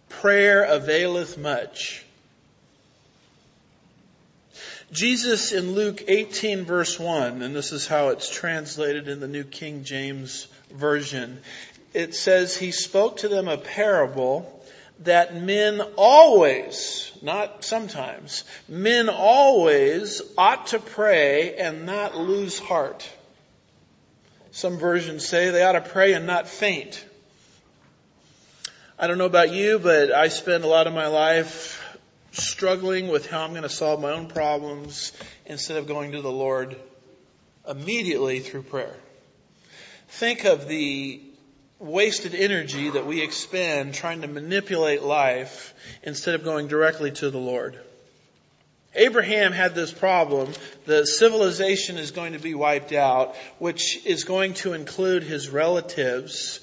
[0.09, 2.03] Prayer availeth much.
[4.91, 9.43] Jesus in Luke 18 verse 1, and this is how it's translated in the New
[9.43, 11.39] King James Version,
[11.93, 14.63] it says he spoke to them a parable
[15.03, 23.09] that men always, not sometimes, men always ought to pray and not lose heart.
[24.51, 27.05] Some versions say they ought to pray and not faint.
[28.97, 31.83] I don't know about you, but I spend a lot of my life
[32.37, 35.13] struggling with how I'm going to solve my own problems
[35.45, 36.75] instead of going to the Lord
[37.67, 38.95] immediately through prayer.
[40.09, 41.21] Think of the
[41.79, 45.73] wasted energy that we expend trying to manipulate life
[46.03, 47.79] instead of going directly to the Lord.
[48.95, 50.51] Abraham had this problem.
[50.85, 56.59] The civilization is going to be wiped out, which is going to include his relatives.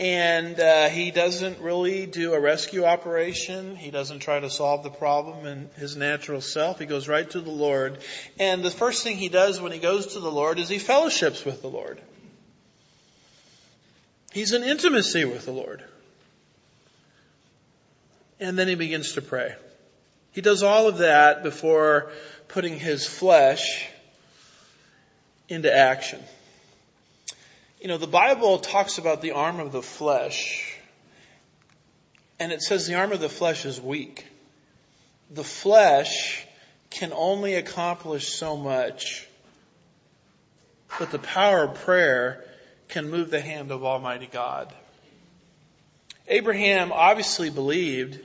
[0.00, 3.74] And uh, he doesn't really do a rescue operation.
[3.74, 6.78] He doesn't try to solve the problem in his natural self.
[6.78, 7.98] He goes right to the Lord.
[8.38, 11.44] And the first thing he does when he goes to the Lord is he fellowships
[11.44, 12.00] with the Lord.
[14.32, 15.82] He's in intimacy with the Lord.
[18.38, 19.56] And then he begins to pray.
[20.30, 22.12] He does all of that before
[22.46, 23.88] putting his flesh
[25.48, 26.22] into action.
[27.80, 30.76] You know, the Bible talks about the arm of the flesh,
[32.40, 34.26] and it says the arm of the flesh is weak.
[35.30, 36.44] The flesh
[36.90, 39.28] can only accomplish so much,
[40.98, 42.44] but the power of prayer
[42.88, 44.72] can move the hand of Almighty God.
[46.26, 48.18] Abraham obviously believed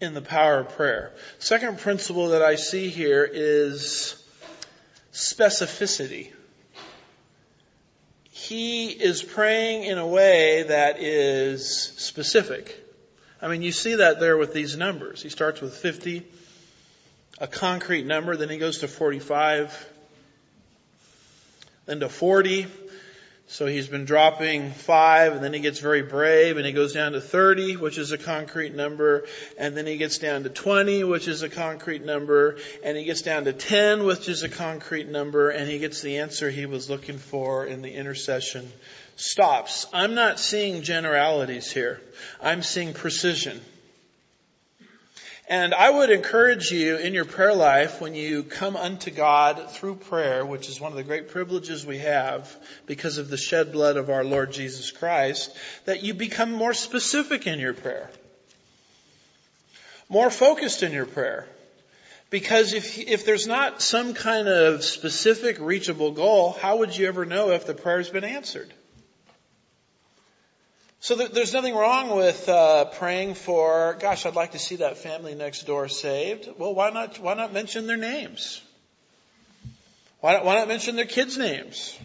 [0.00, 1.12] in the power of prayer.
[1.38, 4.14] Second principle that I see here is
[5.12, 6.32] specificity.
[8.38, 12.84] He is praying in a way that is specific.
[13.42, 15.20] I mean, you see that there with these numbers.
[15.20, 16.24] He starts with 50,
[17.40, 19.88] a concrete number, then he goes to 45,
[21.86, 22.68] then to 40.
[23.50, 27.12] So he's been dropping five and then he gets very brave and he goes down
[27.12, 29.24] to 30, which is a concrete number.
[29.56, 32.58] And then he gets down to 20, which is a concrete number.
[32.84, 35.48] And he gets down to 10, which is a concrete number.
[35.48, 38.70] And he gets the answer he was looking for in the intercession
[39.16, 39.86] stops.
[39.94, 42.02] I'm not seeing generalities here.
[42.42, 43.62] I'm seeing precision.
[45.48, 49.94] And I would encourage you in your prayer life when you come unto God through
[49.96, 53.96] prayer, which is one of the great privileges we have because of the shed blood
[53.96, 58.10] of our Lord Jesus Christ, that you become more specific in your prayer.
[60.10, 61.48] More focused in your prayer.
[62.28, 67.24] Because if, if there's not some kind of specific reachable goal, how would you ever
[67.24, 68.70] know if the prayer's been answered?
[71.00, 75.36] So there's nothing wrong with uh, praying for, gosh, I'd like to see that family
[75.36, 76.48] next door saved.
[76.58, 77.20] Well, why not?
[77.20, 78.60] Why not mention their names?
[80.20, 81.96] Why not, why not mention their kids' names?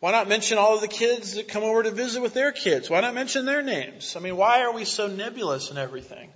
[0.00, 2.90] Why not mention all of the kids that come over to visit with their kids?
[2.90, 4.14] Why not mention their names?
[4.14, 6.30] I mean, why are we so nebulous in everything?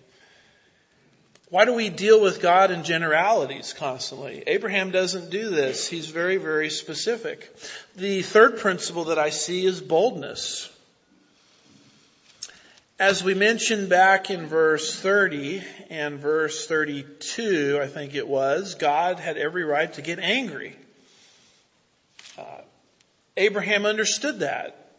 [1.51, 4.43] Why do we deal with God in generalities constantly?
[4.47, 5.89] Abraham doesn't do this.
[5.89, 7.55] He's very, very specific.
[7.97, 10.71] The third principle that I see is boldness.
[12.99, 19.21] As we mentioned back in verse 30 and verse 32, I think it was, God
[19.21, 20.75] had every right to get angry.
[22.39, 22.63] Uh,
[23.37, 24.95] Abraham understood that.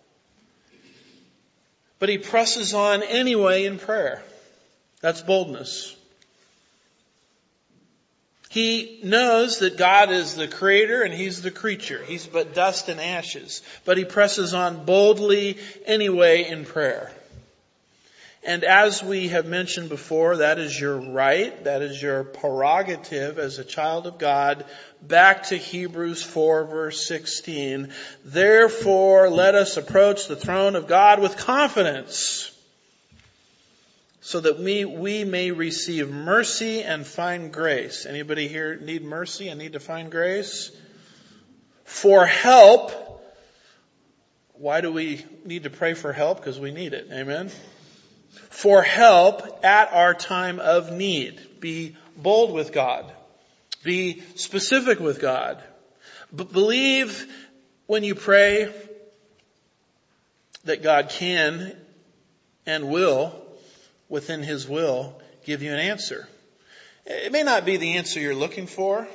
[1.98, 4.22] But he presses on anyway in prayer.
[5.02, 5.95] That's boldness.
[8.50, 12.04] He knows that God is the creator and he's the creature.
[12.06, 13.64] He's but dust and ashes.
[13.86, 17.12] But he presses on boldly anyway in prayer.
[18.48, 23.60] And as we have mentioned before, that is your right, that is your prerogative as
[23.60, 24.64] a child of God.
[25.02, 27.91] Back to Hebrews 4 verse 16.
[28.24, 32.50] Therefore let us approach the throne of God with confidence
[34.22, 38.06] so that we, we may receive mercy and find grace.
[38.06, 40.72] Anybody here need mercy and need to find grace?
[41.84, 42.93] For help.
[44.54, 46.38] Why do we need to pray for help?
[46.38, 47.10] Because we need it.
[47.12, 47.52] Amen
[48.49, 51.59] for help at our time of need.
[51.59, 53.11] Be bold with God.
[53.83, 55.63] Be specific with God.
[56.31, 57.25] But believe
[57.85, 58.73] when you pray
[60.65, 61.75] that God can
[62.65, 63.33] and will,
[64.09, 66.27] within His will, give you an answer.
[67.05, 69.07] It may not be the answer you're looking for.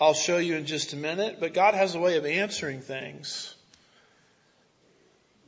[0.00, 3.55] I'll show you in just a minute, but God has a way of answering things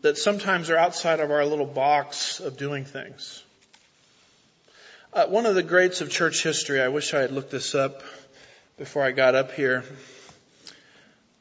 [0.03, 3.43] that sometimes are outside of our little box of doing things.
[5.13, 8.03] Uh, one of the greats of church history, I wish I had looked this up
[8.77, 9.83] before I got up here,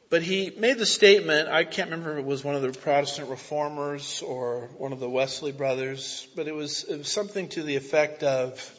[0.09, 3.29] but he made the statement, I can't remember if it was one of the Protestant
[3.29, 7.75] reformers or one of the Wesley brothers, but it was, it was something to the
[7.75, 8.73] effect of,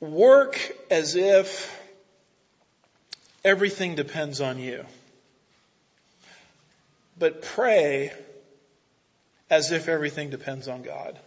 [0.00, 0.58] work
[0.90, 1.74] as if
[3.44, 4.84] everything depends on you
[7.18, 8.12] but pray
[9.48, 11.18] as if everything depends on God.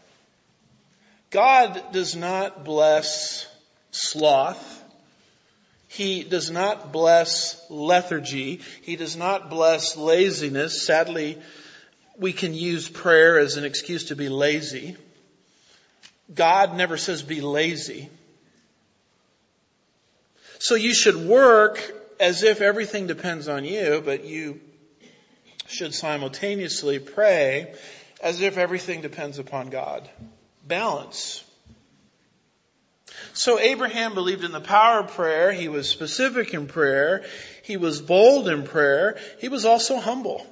[1.30, 3.48] God does not bless
[3.92, 4.84] sloth.
[5.88, 8.62] He does not bless lethargy.
[8.82, 10.86] He does not bless laziness.
[10.86, 11.38] Sadly,
[12.18, 14.98] we can use prayer as an excuse to be lazy.
[16.34, 18.10] God never says be lazy.
[20.60, 21.82] So you should work
[22.20, 24.60] as if everything depends on you, but you
[25.70, 27.74] should simultaneously pray
[28.22, 30.10] as if everything depends upon God.
[30.68, 31.44] Balance.
[33.34, 35.52] So Abraham believed in the power of prayer.
[35.52, 37.24] He was specific in prayer.
[37.64, 39.18] He was bold in prayer.
[39.40, 40.46] He was also humble.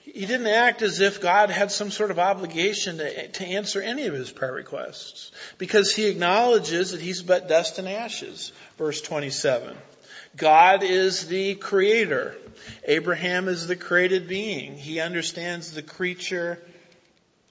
[0.00, 4.06] He didn't act as if God had some sort of obligation to, to answer any
[4.06, 8.52] of his prayer requests because he acknowledges that he's but dust and ashes.
[8.78, 9.76] Verse 27.
[10.38, 12.36] God is the creator.
[12.84, 14.78] Abraham is the created being.
[14.78, 16.58] He understands the creature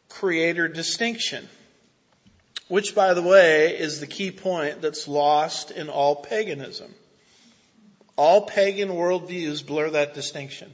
[0.09, 1.47] creator distinction.
[2.69, 6.93] Which by the way is the key point that's lost in all paganism.
[8.15, 10.73] All pagan worldviews blur that distinction.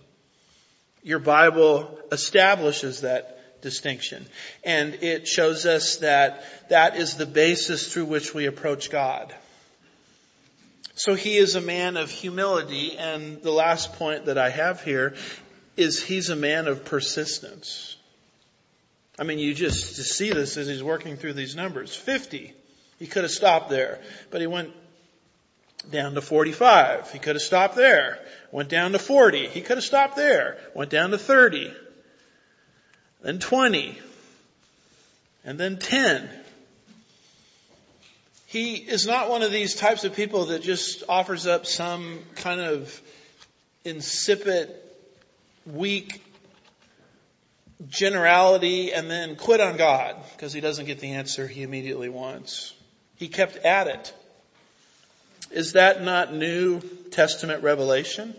[1.03, 4.26] Your Bible establishes that distinction.
[4.64, 9.34] And it shows us that that is the basis through which we approach God.
[10.95, 15.15] So he is a man of humility and the last point that I have here
[15.75, 17.97] is he's a man of persistence.
[19.17, 21.95] I mean, you just see this as he's working through these numbers.
[21.95, 22.53] 50.
[22.99, 24.71] He could have stopped there, but he went
[25.89, 27.11] down to 45.
[27.11, 28.19] He could have stopped there.
[28.51, 29.47] Went down to 40.
[29.47, 30.57] He could have stopped there.
[30.73, 31.73] Went down to 30.
[33.21, 33.97] Then 20.
[35.43, 36.29] And then 10.
[38.53, 42.61] He is not one of these types of people that just offers up some kind
[42.61, 43.01] of
[43.83, 44.69] insipid,
[45.65, 46.23] weak
[47.89, 52.75] generality and then quit on God because he doesn't get the answer he immediately wants.
[53.15, 54.13] He kept at it.
[55.49, 56.79] Is that not New
[57.09, 58.35] Testament revelation?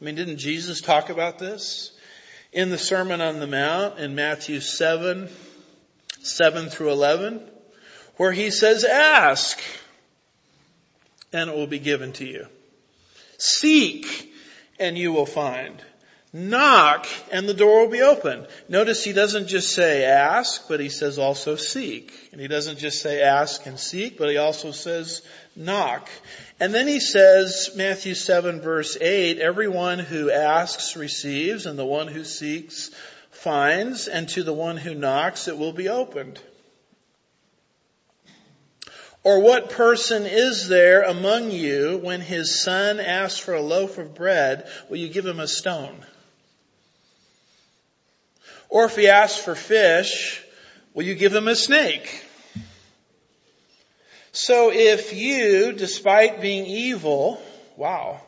[0.00, 1.92] I mean, didn't Jesus talk about this?
[2.52, 5.28] In the Sermon on the Mount in Matthew 7,
[6.20, 7.48] 7 through 11,
[8.20, 9.58] where he says, ask
[11.32, 12.46] and it will be given to you.
[13.38, 14.30] Seek
[14.78, 15.82] and you will find.
[16.30, 18.46] Knock and the door will be open.
[18.68, 22.12] Notice he doesn't just say ask, but he says also seek.
[22.30, 25.22] And he doesn't just say ask and seek, but he also says
[25.56, 26.06] knock.
[26.60, 32.08] And then he says, Matthew 7 verse 8, everyone who asks receives and the one
[32.08, 32.90] who seeks
[33.30, 36.38] finds and to the one who knocks it will be opened.
[39.22, 44.14] Or what person is there among you when his son asks for a loaf of
[44.14, 45.94] bread, will you give him a stone?
[48.70, 50.42] Or if he asks for fish,
[50.94, 52.24] will you give him a snake?
[54.32, 57.42] So if you, despite being evil,
[57.76, 58.20] wow,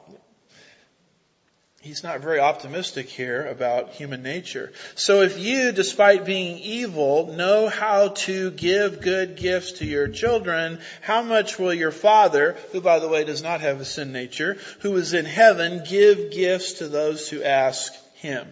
[1.83, 4.73] he's not very optimistic here about human nature.
[4.95, 10.79] So if you, despite being evil, know how to give good gifts to your children,
[11.01, 14.59] how much will your Father, who by the way does not have a sin nature,
[14.81, 18.47] who is in heaven, give gifts to those who ask him?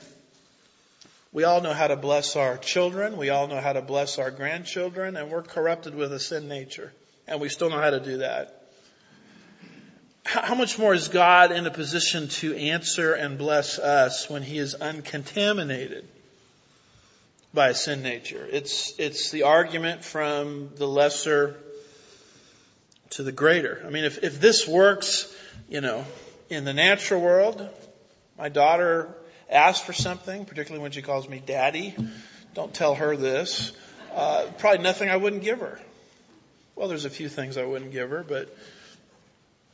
[1.33, 3.17] We all know how to bless our children.
[3.17, 6.93] We all know how to bless our grandchildren and we're corrupted with a sin nature.
[7.29, 8.60] And we still know how to do that.
[10.25, 14.59] How much more is God in a position to answer and bless us when He
[14.59, 16.07] is uncontaminated
[17.55, 18.47] by a sin nature?
[18.51, 21.57] It's, it's the argument from the lesser
[23.11, 23.83] to the greater.
[23.85, 25.35] I mean, if, if this works,
[25.69, 26.05] you know,
[26.49, 27.69] in the natural world,
[28.39, 29.09] my daughter
[29.51, 31.95] asked for something, particularly when she calls me daddy.
[32.55, 33.73] Don't tell her this.
[34.15, 35.81] Uh, probably nothing I wouldn't give her.
[36.77, 38.55] Well, there's a few things I wouldn't give her, but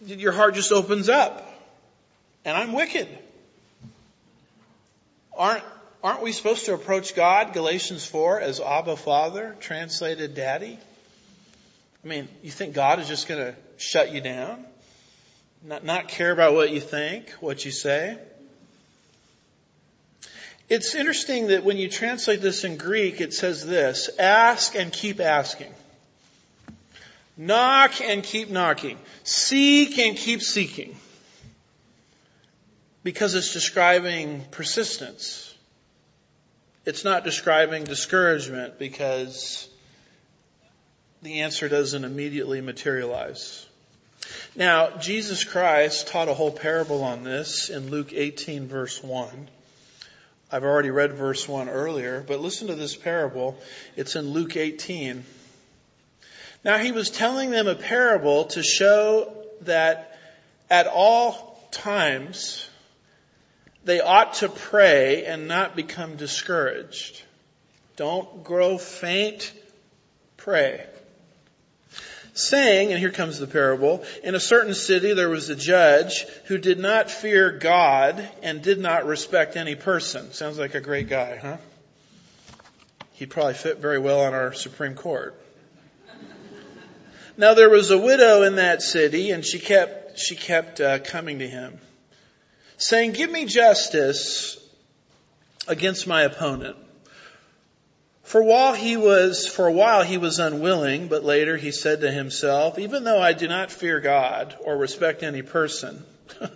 [0.05, 1.53] your heart just opens up.
[2.45, 3.09] And I'm wicked.
[5.37, 5.65] Aren't,
[6.03, 10.79] aren't we supposed to approach God, Galatians 4, as Abba Father, translated daddy?
[12.05, 14.65] I mean, you think God is just gonna shut you down?
[15.63, 18.19] Not, not care about what you think, what you say?
[20.69, 25.21] It's interesting that when you translate this in Greek, it says this, ask and keep
[25.21, 25.73] asking.
[27.37, 28.99] Knock and keep knocking.
[29.25, 30.97] Seek and keep seeking.
[33.03, 35.55] Because it's describing persistence.
[36.85, 39.69] It's not describing discouragement because
[41.23, 43.67] the answer doesn't immediately materialize.
[44.55, 49.49] Now, Jesus Christ taught a whole parable on this in Luke 18 verse 1.
[50.51, 53.59] I've already read verse 1 earlier, but listen to this parable.
[53.97, 55.25] It's in Luke 18.
[56.67, 60.19] Now he was telling them a parable to show that
[60.69, 62.69] at all times
[63.85, 67.23] they ought to pray and not become discouraged.
[67.95, 69.53] Don't grow faint,
[70.37, 70.85] pray
[72.35, 76.59] saying, and here comes the parable, in a certain city there was a judge who
[76.59, 80.33] did not fear God and did not respect any person.
[80.33, 81.57] Sounds like a great guy, huh?
[83.15, 85.35] He'd probably fit very well on our Supreme Court.
[87.37, 91.41] Now there was a widow in that city and she kept, she kept uh, coming
[91.41, 91.79] to him
[92.79, 94.59] saying, give me justice
[95.67, 96.77] against my opponent.
[98.23, 102.11] For while he was, for a while he was unwilling, but later he said to
[102.11, 106.05] himself, even though I do not fear God or respect any person,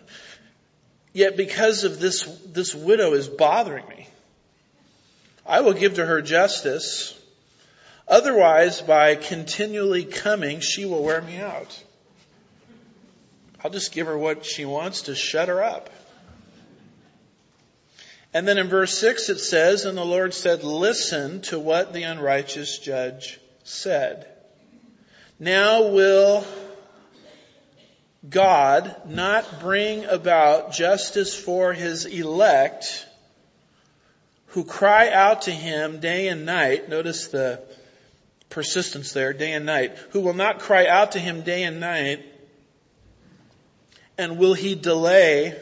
[1.12, 4.08] yet because of this, this widow is bothering me,
[5.46, 7.16] I will give to her justice.
[8.10, 11.84] Otherwise, by continually coming, she will wear me out.
[13.62, 15.90] I'll just give her what she wants to shut her up.
[18.34, 22.02] And then in verse 6 it says, And the Lord said, Listen to what the
[22.02, 24.26] unrighteous judge said.
[25.38, 26.44] Now will
[28.28, 33.06] God not bring about justice for his elect
[34.46, 36.88] who cry out to him day and night.
[36.88, 37.62] Notice the
[38.50, 39.96] persistence there, day and night.
[40.10, 42.24] Who will not cry out to him day and night.
[44.18, 45.56] And will he delay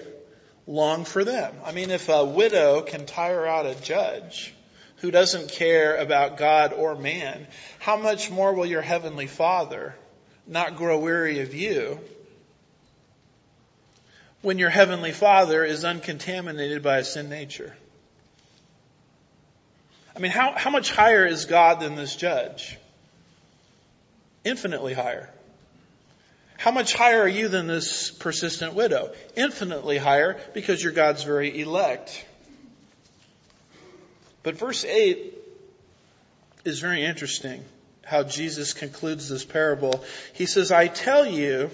[0.68, 1.54] long for them.
[1.64, 4.54] I mean, if a widow can tire out a judge
[4.96, 7.46] who doesn't care about God or man,
[7.78, 9.96] how much more will your heavenly father
[10.46, 11.98] not grow weary of you
[14.42, 17.74] when your heavenly father is uncontaminated by a sin nature?
[20.18, 22.76] I mean, how, how much higher is God than this judge?
[24.42, 25.30] Infinitely higher.
[26.56, 29.12] How much higher are you than this persistent widow?
[29.36, 32.26] Infinitely higher because you're God's very elect.
[34.42, 35.38] But verse 8
[36.64, 37.64] is very interesting
[38.04, 40.04] how Jesus concludes this parable.
[40.32, 41.70] He says, I tell you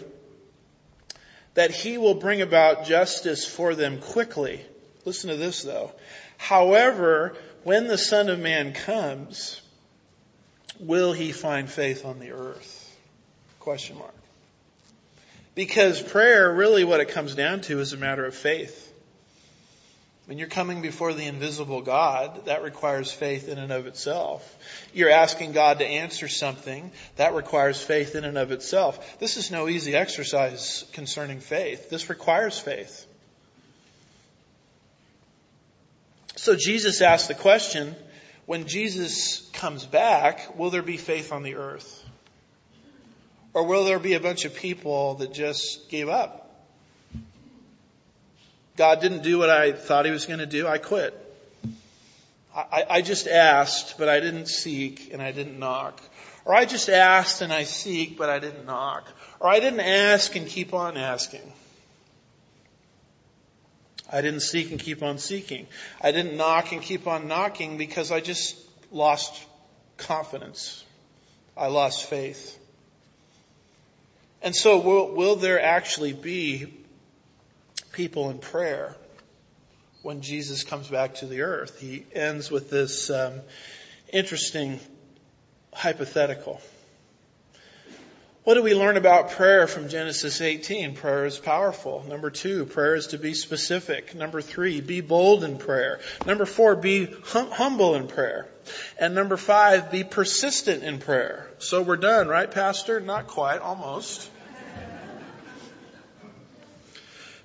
[1.55, 4.61] that he will bring about justice for them quickly.
[5.07, 5.93] Listen to this though.
[6.37, 9.61] However, when the Son of Man comes,
[10.79, 12.97] will he find faith on the earth?
[13.59, 14.15] Question mark.
[15.55, 18.93] Because prayer, really what it comes down to is a matter of faith.
[20.27, 24.57] When you're coming before the invisible God, that requires faith in and of itself.
[24.95, 29.19] You're asking God to answer something, that requires faith in and of itself.
[29.19, 31.91] This is no easy exercise concerning faith.
[31.91, 33.07] This requires faith.
[36.37, 37.95] So Jesus asked the question,
[38.47, 42.05] when Jesus comes back, will there be faith on the earth?
[43.55, 46.41] Or will there be a bunch of people that just gave up?
[48.77, 50.67] God didn't do what I thought he was going to do.
[50.67, 51.21] I quit.
[52.55, 56.01] I, I just asked, but I didn't seek and I didn't knock.
[56.45, 59.07] Or I just asked and I seek, but I didn't knock.
[59.41, 61.53] Or I didn't ask and keep on asking.
[64.13, 65.67] I didn't seek and keep on seeking.
[66.01, 68.57] I didn't knock and keep on knocking because I just
[68.93, 69.43] lost
[69.97, 70.85] confidence.
[71.57, 72.59] I lost faith.
[74.43, 76.67] And so will, will there actually be
[77.93, 78.95] people in prayer
[80.03, 81.81] when Jesus comes back to the earth?
[81.81, 83.41] He ends with this um,
[84.13, 84.81] interesting
[85.73, 86.61] hypothetical.
[88.45, 90.97] What do we learn about prayer from Genesis 18?
[90.97, 92.05] Prayer is powerful.
[92.07, 94.15] Number two, prayer is to be specific.
[94.15, 96.01] Number three, be bold in prayer.
[96.27, 98.47] Number four, be hum- humble in prayer.
[98.99, 101.49] And number five, be persistent in prayer.
[101.59, 103.01] So we're done, right, Pastor?
[103.01, 104.29] Not quite, almost.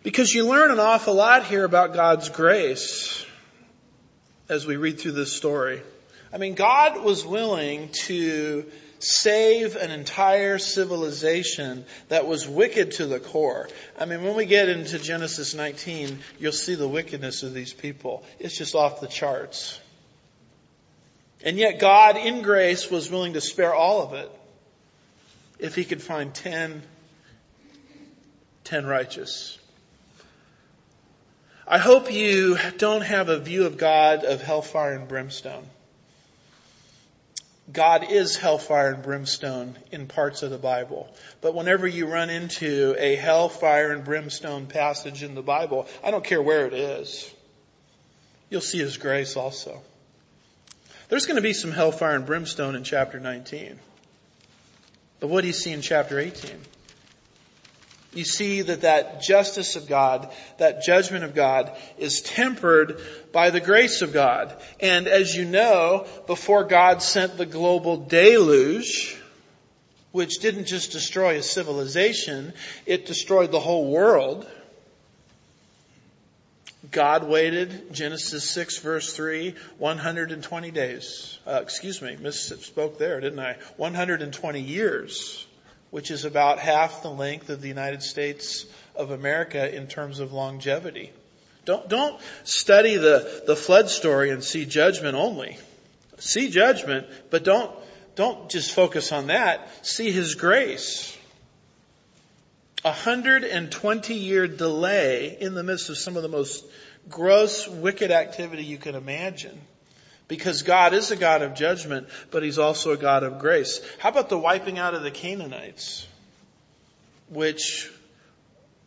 [0.04, 3.26] Because you learn an awful lot here about God's grace
[4.50, 5.82] as we read through this story.
[6.34, 8.66] I mean, God was willing to
[9.00, 13.70] save an entire civilization that was wicked to the core.
[13.98, 18.24] I mean, when we get into Genesis 19, you'll see the wickedness of these people.
[18.40, 19.80] It's just off the charts.
[21.44, 24.30] And yet God, in grace, was willing to spare all of it
[25.58, 26.82] if he could find ten,
[28.64, 29.58] ten righteous.
[31.66, 35.66] I hope you don't have a view of God of hellfire and brimstone.
[37.72, 41.14] God is hellfire and brimstone in parts of the Bible.
[41.42, 46.24] But whenever you run into a hellfire and brimstone passage in the Bible, I don't
[46.24, 47.32] care where it is,
[48.50, 49.82] you'll see His grace also.
[51.10, 53.80] There's going to be some hellfire and brimstone in chapter 19.
[55.20, 56.52] But what do you see in chapter 18?
[58.14, 63.00] You see that that justice of God, that judgment of God is tempered
[63.32, 64.56] by the grace of God.
[64.80, 69.16] And as you know, before God sent the global deluge,
[70.12, 72.54] which didn't just destroy a civilization,
[72.88, 74.50] it destroyed the whole world.
[76.90, 81.38] God waited, Genesis 6 verse 3, 120 days.
[81.46, 83.58] Uh, excuse me, misspoke there, didn't I?
[83.78, 85.46] 120 years
[85.92, 88.66] which is about half the length of the United States
[88.96, 91.12] of America in terms of longevity.
[91.66, 95.58] Don't, don't study the, the flood story and see judgment only.
[96.18, 97.72] See judgment, but don't,
[98.16, 99.70] don't just focus on that.
[99.86, 101.16] See His grace.
[102.84, 106.66] A hundred and twenty year delay in the midst of some of the most
[107.10, 109.60] gross, wicked activity you can imagine.
[110.30, 113.82] Because God is a God of judgment, but He's also a God of grace.
[113.98, 116.08] How about the wiping out of the Canaanites?
[117.30, 117.92] Which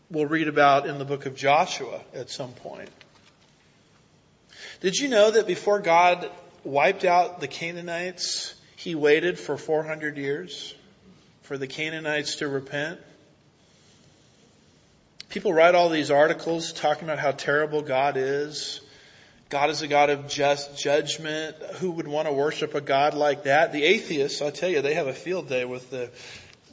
[0.09, 2.91] we'll read about in the book of Joshua at some point.
[4.81, 6.31] Did you know that before God
[6.63, 10.75] wiped out the Canaanites, He waited for 400 years
[11.43, 13.01] for the Canaanites to repent?
[15.29, 18.81] People write all these articles talking about how terrible God is
[19.53, 21.55] God is a God of just judgment.
[21.75, 23.71] Who would want to worship a God like that?
[23.71, 26.09] The atheists, I tell you, they have a field day with the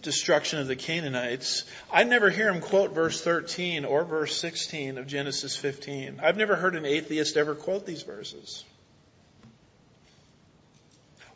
[0.02, 1.66] destruction of the Canaanites.
[1.92, 6.22] I never hear them quote verse 13 or verse 16 of Genesis 15.
[6.24, 8.64] I've never heard an atheist ever quote these verses.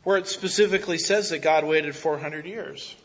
[0.03, 2.95] Where it specifically says that God waited 400 years.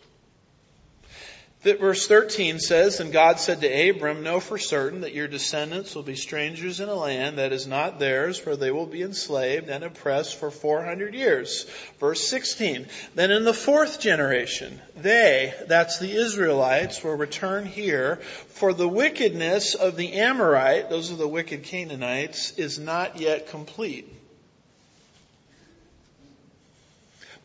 [1.64, 5.92] That verse 13 says, And God said to Abram, Know for certain that your descendants
[5.92, 9.68] will be strangers in a land that is not theirs, for they will be enslaved
[9.68, 11.66] and oppressed for 400 years.
[11.98, 12.86] Verse 16,
[13.16, 18.16] Then in the fourth generation, they, that's the Israelites, will return here,
[18.50, 24.14] for the wickedness of the Amorite, those are the wicked Canaanites, is not yet complete.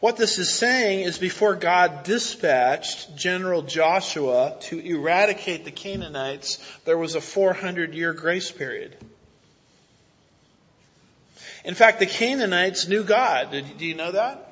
[0.04, 6.98] What this is saying is before God dispatched General Joshua to eradicate the Canaanites, there
[6.98, 8.98] was a 400 year grace period.
[11.64, 13.52] In fact, the Canaanites knew God.
[13.78, 14.43] Do you know that?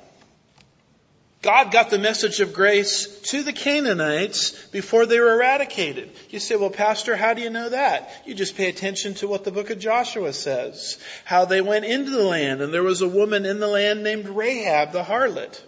[1.42, 6.12] God got the message of grace to the Canaanites before they were eradicated.
[6.30, 8.12] You say, well, Pastor, how do you know that?
[8.24, 10.98] You just pay attention to what the book of Joshua says.
[11.24, 14.28] How they went into the land and there was a woman in the land named
[14.28, 15.60] Rahab the harlot.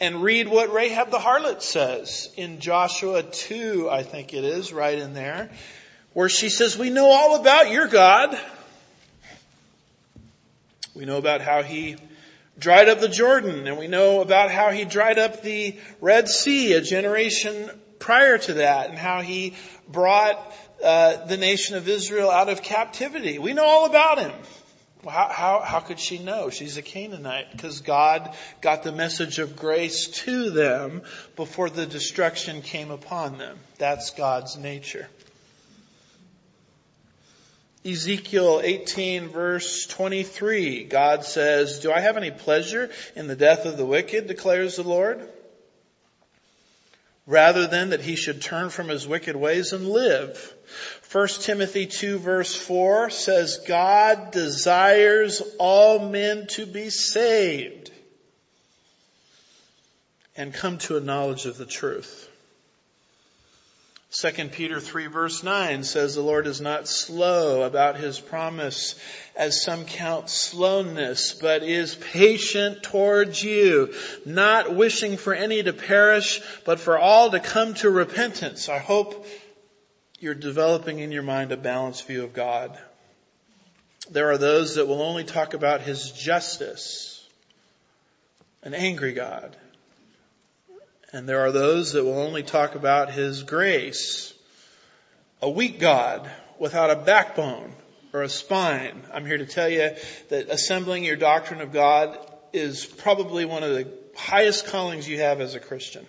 [0.00, 4.98] And read what Rahab the harlot says in Joshua 2, I think it is, right
[4.98, 5.50] in there,
[6.14, 8.38] where she says, we know all about your God.
[10.94, 11.96] We know about how he
[12.58, 16.74] dried up the Jordan and we know about how he dried up the Red Sea
[16.74, 19.54] a generation prior to that and how he
[19.88, 23.38] brought uh, the nation of Israel out of captivity.
[23.38, 24.32] We know all about him.
[25.08, 26.50] How, how, how could she know?
[26.50, 31.02] She's a Canaanite because God got the message of grace to them
[31.36, 33.58] before the destruction came upon them.
[33.78, 35.08] That's God's nature.
[37.84, 43.76] Ezekiel 18 verse 23, God says, Do I have any pleasure in the death of
[43.76, 45.28] the wicked, declares the Lord?
[47.26, 50.54] Rather than that he should turn from his wicked ways and live.
[51.12, 57.90] 1 Timothy 2 verse 4 says, God desires all men to be saved
[60.36, 62.28] and come to a knowledge of the truth.
[64.14, 68.94] 2 Peter 3 verse 9 says the Lord is not slow about his promise
[69.34, 73.92] as some count slowness, but is patient towards you,
[74.24, 78.68] not wishing for any to perish, but for all to come to repentance.
[78.68, 79.26] I hope
[80.20, 82.78] you're developing in your mind a balanced view of God.
[84.12, 87.28] There are those that will only talk about His justice,
[88.62, 89.56] an angry God.
[91.14, 94.34] And there are those that will only talk about His grace,
[95.40, 97.72] a weak God without a backbone
[98.12, 99.00] or a spine.
[99.12, 99.92] I'm here to tell you
[100.30, 102.18] that assembling your doctrine of God
[102.52, 103.86] is probably one of the
[104.16, 106.04] highest callings you have as a Christian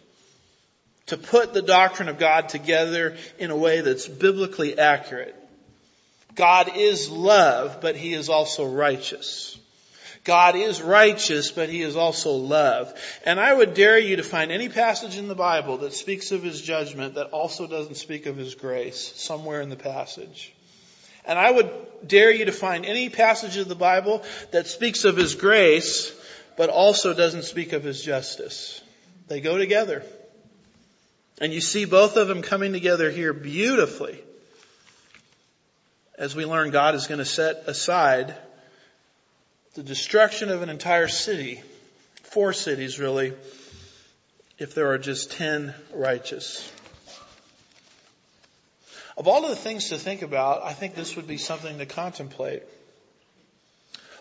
[1.06, 5.36] to put the doctrine of God together in a way that's biblically accurate.
[6.34, 9.56] God is love, but He is also righteous.
[10.26, 12.94] God is righteous, but He is also love.
[13.26, 16.44] And I would dare you to find any passage in the Bible that speaks of
[16.44, 20.52] His judgment that also doesn't speak of His grace somewhere in the passage.
[21.26, 21.70] And I would
[22.08, 26.12] dare you to find any passage of the Bible that speaks of His grace,
[26.58, 28.82] but also doesn't speak of His justice.
[29.28, 30.04] They go together.
[31.40, 34.20] And you see both of them coming together here beautifully.
[36.18, 38.36] As we learn God is going to set aside
[39.76, 41.62] the destruction of an entire city,
[42.24, 43.34] four cities really,
[44.58, 46.72] if there are just ten righteous.
[49.18, 51.86] Of all of the things to think about, I think this would be something to
[51.86, 52.64] contemplate.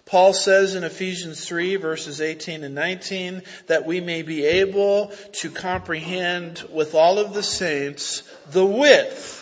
[0.06, 5.50] Paul says in Ephesians 3 verses 18 and 19 that we may be able to
[5.50, 9.40] comprehend with all of the saints the width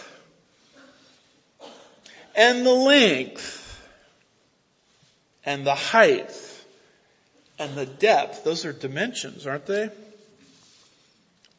[2.36, 3.61] and the length
[5.44, 6.30] and the height
[7.58, 8.44] and the depth.
[8.44, 9.90] Those are dimensions, aren't they?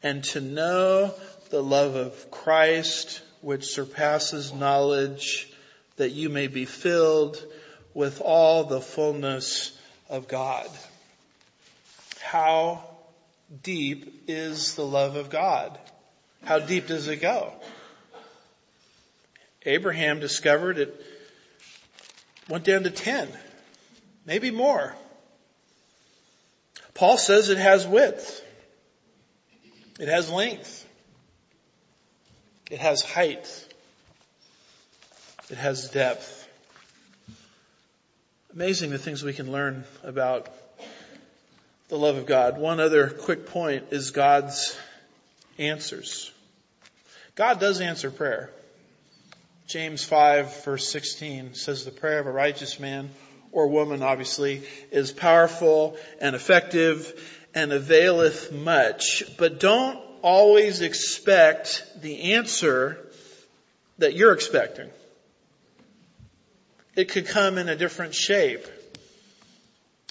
[0.02, 1.14] And to know
[1.50, 5.50] the love of Christ which surpasses knowledge
[5.96, 7.42] that you may be filled
[7.92, 9.78] with all the fullness
[10.08, 10.68] of God.
[12.20, 12.82] How
[13.62, 15.78] deep is the love of God?
[16.42, 17.52] How deep does it go?
[19.64, 21.00] Abraham discovered it
[22.48, 23.28] went down to 10,
[24.26, 24.94] maybe more.
[26.94, 28.42] Paul says it has width.
[29.98, 30.86] It has length.
[32.70, 33.66] It has height.
[35.50, 36.48] It has depth.
[38.54, 40.48] Amazing the things we can learn about
[41.88, 42.58] the love of God.
[42.58, 44.76] One other quick point is God's
[45.58, 46.30] answers.
[47.34, 48.50] God does answer prayer.
[49.66, 53.10] James 5 verse 16 says the prayer of a righteous man
[53.54, 62.34] or woman obviously is powerful and effective and availeth much, but don't always expect the
[62.34, 62.98] answer
[63.98, 64.90] that you're expecting.
[66.96, 68.66] It could come in a different shape.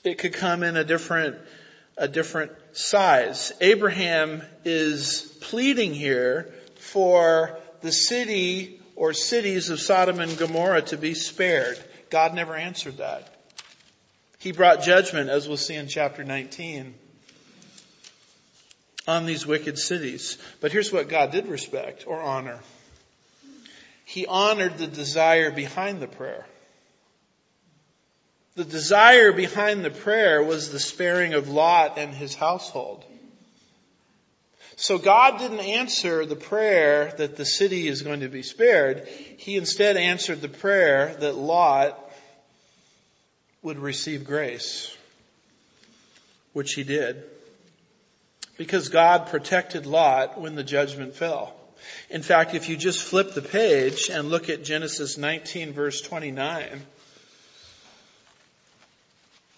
[0.06, 1.36] It could come in a different,
[1.98, 3.52] a different size.
[3.60, 11.14] Abraham is pleading here for the city or cities of Sodom and Gomorrah to be
[11.14, 11.78] spared.
[12.14, 13.28] God never answered that.
[14.38, 16.93] He brought judgment, as we'll see in chapter 19,
[19.07, 20.38] on these wicked cities.
[20.61, 22.59] But here's what God did respect or honor.
[24.05, 26.45] He honored the desire behind the prayer.
[28.57, 33.03] The desire behind the prayer was the sparing of Lot and his household.
[34.76, 39.07] So God didn't answer the prayer that the city is going to be spared.
[39.38, 42.03] He instead answered the prayer that Lot
[43.64, 44.95] would receive grace,
[46.51, 47.24] which he did.
[48.57, 51.55] Because God protected Lot when the judgment fell.
[52.09, 56.82] In fact, if you just flip the page and look at Genesis 19 verse 29,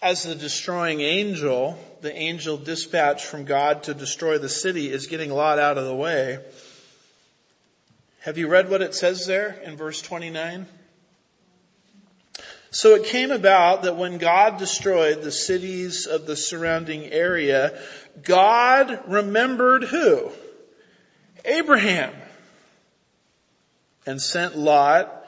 [0.02, 5.30] as the destroying angel, the angel dispatched from God to destroy the city is getting
[5.30, 6.38] Lot out of the way.
[8.20, 10.66] Have you read what it says there in verse 29?
[12.70, 17.78] So it came about that when God destroyed the cities of the surrounding area,
[18.22, 20.30] God remembered who?
[21.44, 22.12] Abraham.
[24.04, 25.24] And sent Lot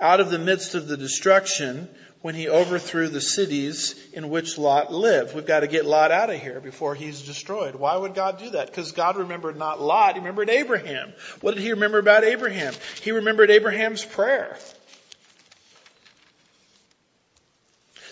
[0.00, 1.88] out of the midst of the destruction
[2.22, 5.34] when he overthrew the cities in which Lot lived.
[5.34, 7.74] We've got to get Lot out of here before he's destroyed.
[7.74, 8.68] Why would God do that?
[8.68, 11.12] Because God remembered not Lot, he remembered Abraham.
[11.40, 12.74] What did he remember about Abraham?
[13.02, 14.56] He remembered Abraham's prayer.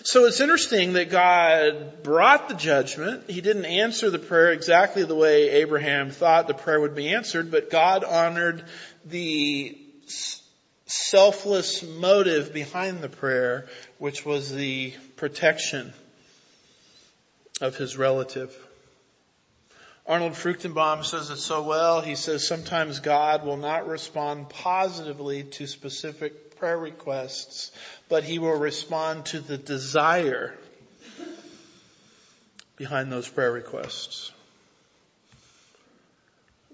[0.03, 3.29] So it's interesting that God brought the judgment.
[3.29, 7.51] He didn't answer the prayer exactly the way Abraham thought the prayer would be answered,
[7.51, 8.65] but God honored
[9.05, 9.77] the
[10.87, 13.67] selfless motive behind the prayer,
[13.99, 15.93] which was the protection
[17.61, 18.55] of his relative.
[20.07, 22.01] Arnold Fruchtenbaum says it so well.
[22.01, 27.71] He says sometimes God will not respond positively to specific prayer requests,
[28.07, 30.53] but he will respond to the desire
[32.75, 34.31] behind those prayer requests.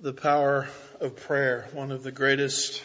[0.01, 0.67] The power
[0.99, 2.83] of prayer, one of the greatest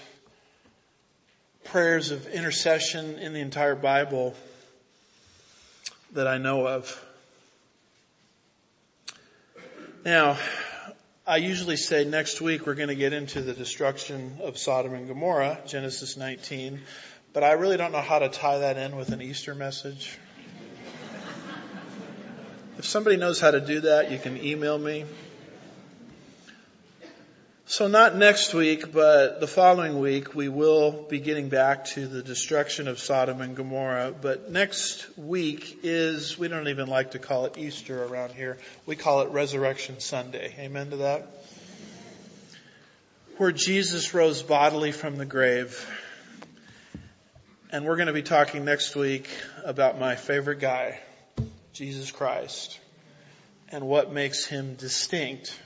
[1.65, 4.37] prayers of intercession in the entire Bible
[6.13, 7.05] that I know of.
[10.05, 10.39] Now,
[11.25, 15.07] I usually say next week we're going to get into the destruction of Sodom and
[15.07, 16.81] Gomorrah, Genesis 19,
[17.33, 20.19] but I really don't know how to tie that in with an Easter message.
[22.77, 25.05] if somebody knows how to do that, you can email me.
[27.65, 32.21] So not next week, but the following week, we will be getting back to the
[32.21, 34.13] destruction of Sodom and Gomorrah.
[34.21, 38.59] But next week is, we don't even like to call it Easter around here.
[38.85, 40.53] We call it Resurrection Sunday.
[40.59, 41.29] Amen to that?
[43.37, 45.89] Where Jesus rose bodily from the grave.
[47.71, 49.29] And we're going to be talking next week
[49.65, 50.99] about my favorite guy,
[51.73, 52.81] Jesus Christ,
[53.69, 55.57] and what makes him distinct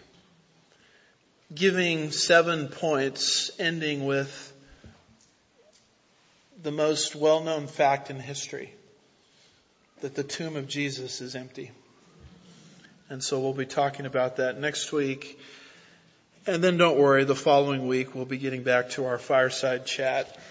[1.55, 4.53] giving seven points, ending with
[6.62, 8.72] the most well-known fact in history,
[10.01, 11.70] that the tomb of Jesus is empty.
[13.09, 15.38] And so we'll be talking about that next week.
[16.49, 20.36] And then don't worry, the following week we'll be getting back to our fireside chat.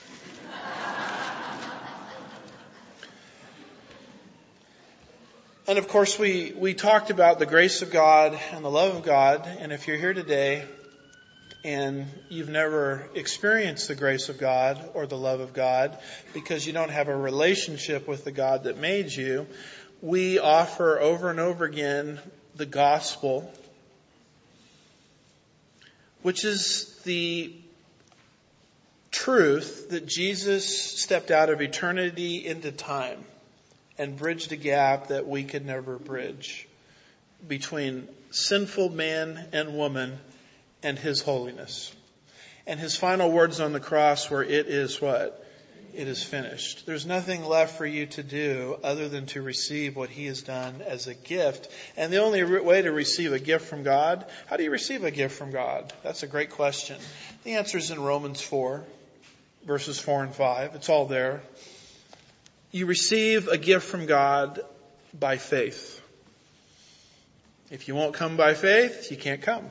[5.68, 9.02] And of course we, we talked about the grace of God and the love of
[9.02, 9.48] God.
[9.60, 10.64] And if you're here today
[11.66, 15.97] and you've never experienced the grace of God or the love of God
[16.32, 19.47] because you don't have a relationship with the God that made you,
[19.99, 22.20] we offer over and over again
[22.55, 23.51] the gospel,
[26.22, 27.51] which is the
[29.09, 30.68] truth that Jesus
[31.01, 33.26] stepped out of eternity into time
[33.97, 36.68] and bridged a gap that we could never bridge
[37.47, 40.20] between sinful man and woman
[40.86, 41.94] and His holiness.
[42.68, 45.42] And His final words on the cross were, it is what?
[45.96, 46.86] It is finished.
[46.86, 50.84] There's nothing left for you to do other than to receive what He has done
[50.86, 51.72] as a gift.
[51.98, 55.12] And the only way to receive a gift from God, how do you receive a
[55.12, 55.92] gift from God?
[56.04, 56.98] That's a great question.
[57.44, 58.84] The answer is in Romans 4,
[59.66, 60.76] verses 4 and 5.
[60.76, 61.42] It's all there.
[62.72, 64.60] You receive a gift from God
[65.18, 66.00] by faith.
[67.72, 69.66] If you won't come by faith, you can't come.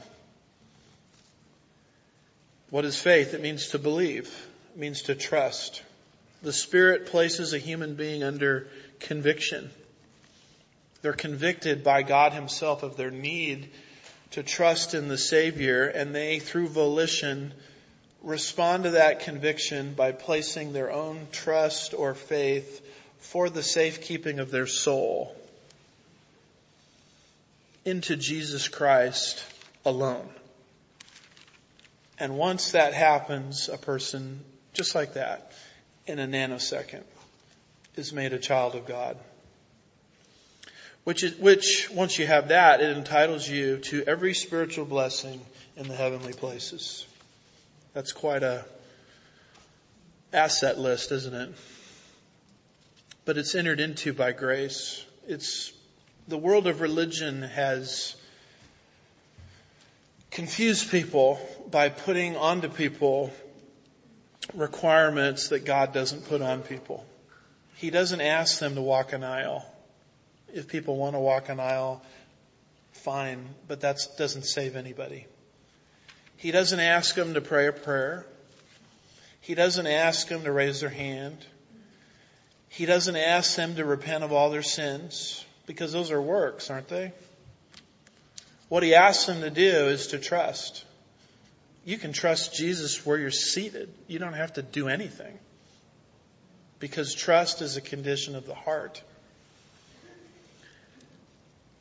[2.75, 3.35] What is faith?
[3.35, 4.27] It means to believe.
[4.75, 5.81] It means to trust.
[6.43, 8.67] The Spirit places a human being under
[8.99, 9.71] conviction.
[11.01, 13.71] They're convicted by God Himself of their need
[14.33, 17.55] to trust in the Savior and they, through volition,
[18.25, 22.85] respond to that conviction by placing their own trust or faith
[23.21, 25.33] for the safekeeping of their soul
[27.85, 29.45] into Jesus Christ
[29.85, 30.29] alone.
[32.19, 34.41] And once that happens, a person,
[34.73, 35.53] just like that,
[36.07, 37.05] in a nanosecond,
[37.97, 39.17] is made a child of God.
[41.05, 45.41] Which, is, which, once you have that, it entitles you to every spiritual blessing
[45.77, 47.07] in the heavenly places.
[47.93, 48.65] That's quite a
[50.33, 51.55] asset list, isn't it?
[53.25, 55.05] But it's entered into by grace.
[55.27, 55.73] It's,
[56.27, 58.17] the world of religion has
[60.35, 61.39] confuse people
[61.71, 63.33] by putting onto people
[64.53, 67.07] requirements that God doesn't put on people.
[67.77, 69.65] He doesn't ask them to walk an aisle.
[70.53, 72.03] If people want to walk an aisle,
[72.93, 75.27] fine, but that doesn't save anybody.
[76.37, 78.27] He doesn't ask them to pray a prayer.
[79.41, 81.39] He doesn't ask them to raise their hand.
[82.69, 86.89] He doesn't ask them to repent of all their sins because those are works, aren't
[86.89, 87.13] they?
[88.75, 90.85] What he asks them to do is to trust.
[91.85, 93.89] You can trust Jesus where you're seated.
[94.09, 95.39] You don't have to do anything
[96.81, 99.01] because trust is a condition of the heart.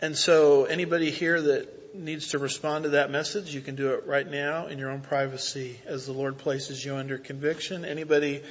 [0.01, 4.05] And so anybody here that needs to respond to that message, you can do it
[4.05, 7.85] right now in your own privacy as the Lord places you under conviction.
[7.85, 8.43] Anybody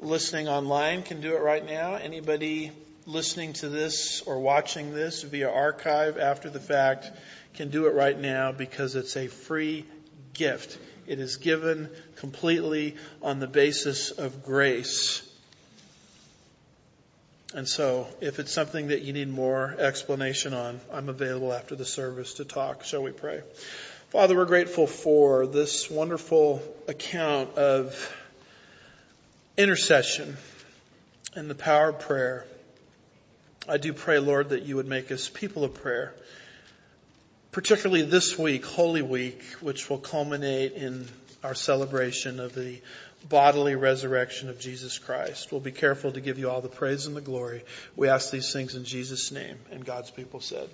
[0.00, 1.94] listening online can do it right now.
[1.94, 2.72] Anybody
[3.06, 7.10] listening to this or watching this via archive after the fact
[7.56, 9.84] can do it right now because it's a free
[10.34, 10.78] gift.
[11.06, 15.22] It is given completely on the basis of grace.
[17.54, 21.84] And so, if it's something that you need more explanation on, I'm available after the
[21.84, 22.84] service to talk.
[22.84, 23.42] Shall we pray?
[24.10, 28.14] Father, we're grateful for this wonderful account of
[29.56, 30.36] intercession
[31.34, 32.44] and the power of prayer.
[33.68, 36.14] I do pray, Lord, that you would make us people of prayer,
[37.56, 41.08] particularly this week, Holy Week, which will culminate in
[41.42, 42.78] our celebration of the
[43.30, 45.50] bodily resurrection of Jesus Christ.
[45.50, 47.64] We'll be careful to give you all the praise and the glory.
[47.96, 49.56] We ask these things in Jesus' name.
[49.70, 50.68] And God's people said,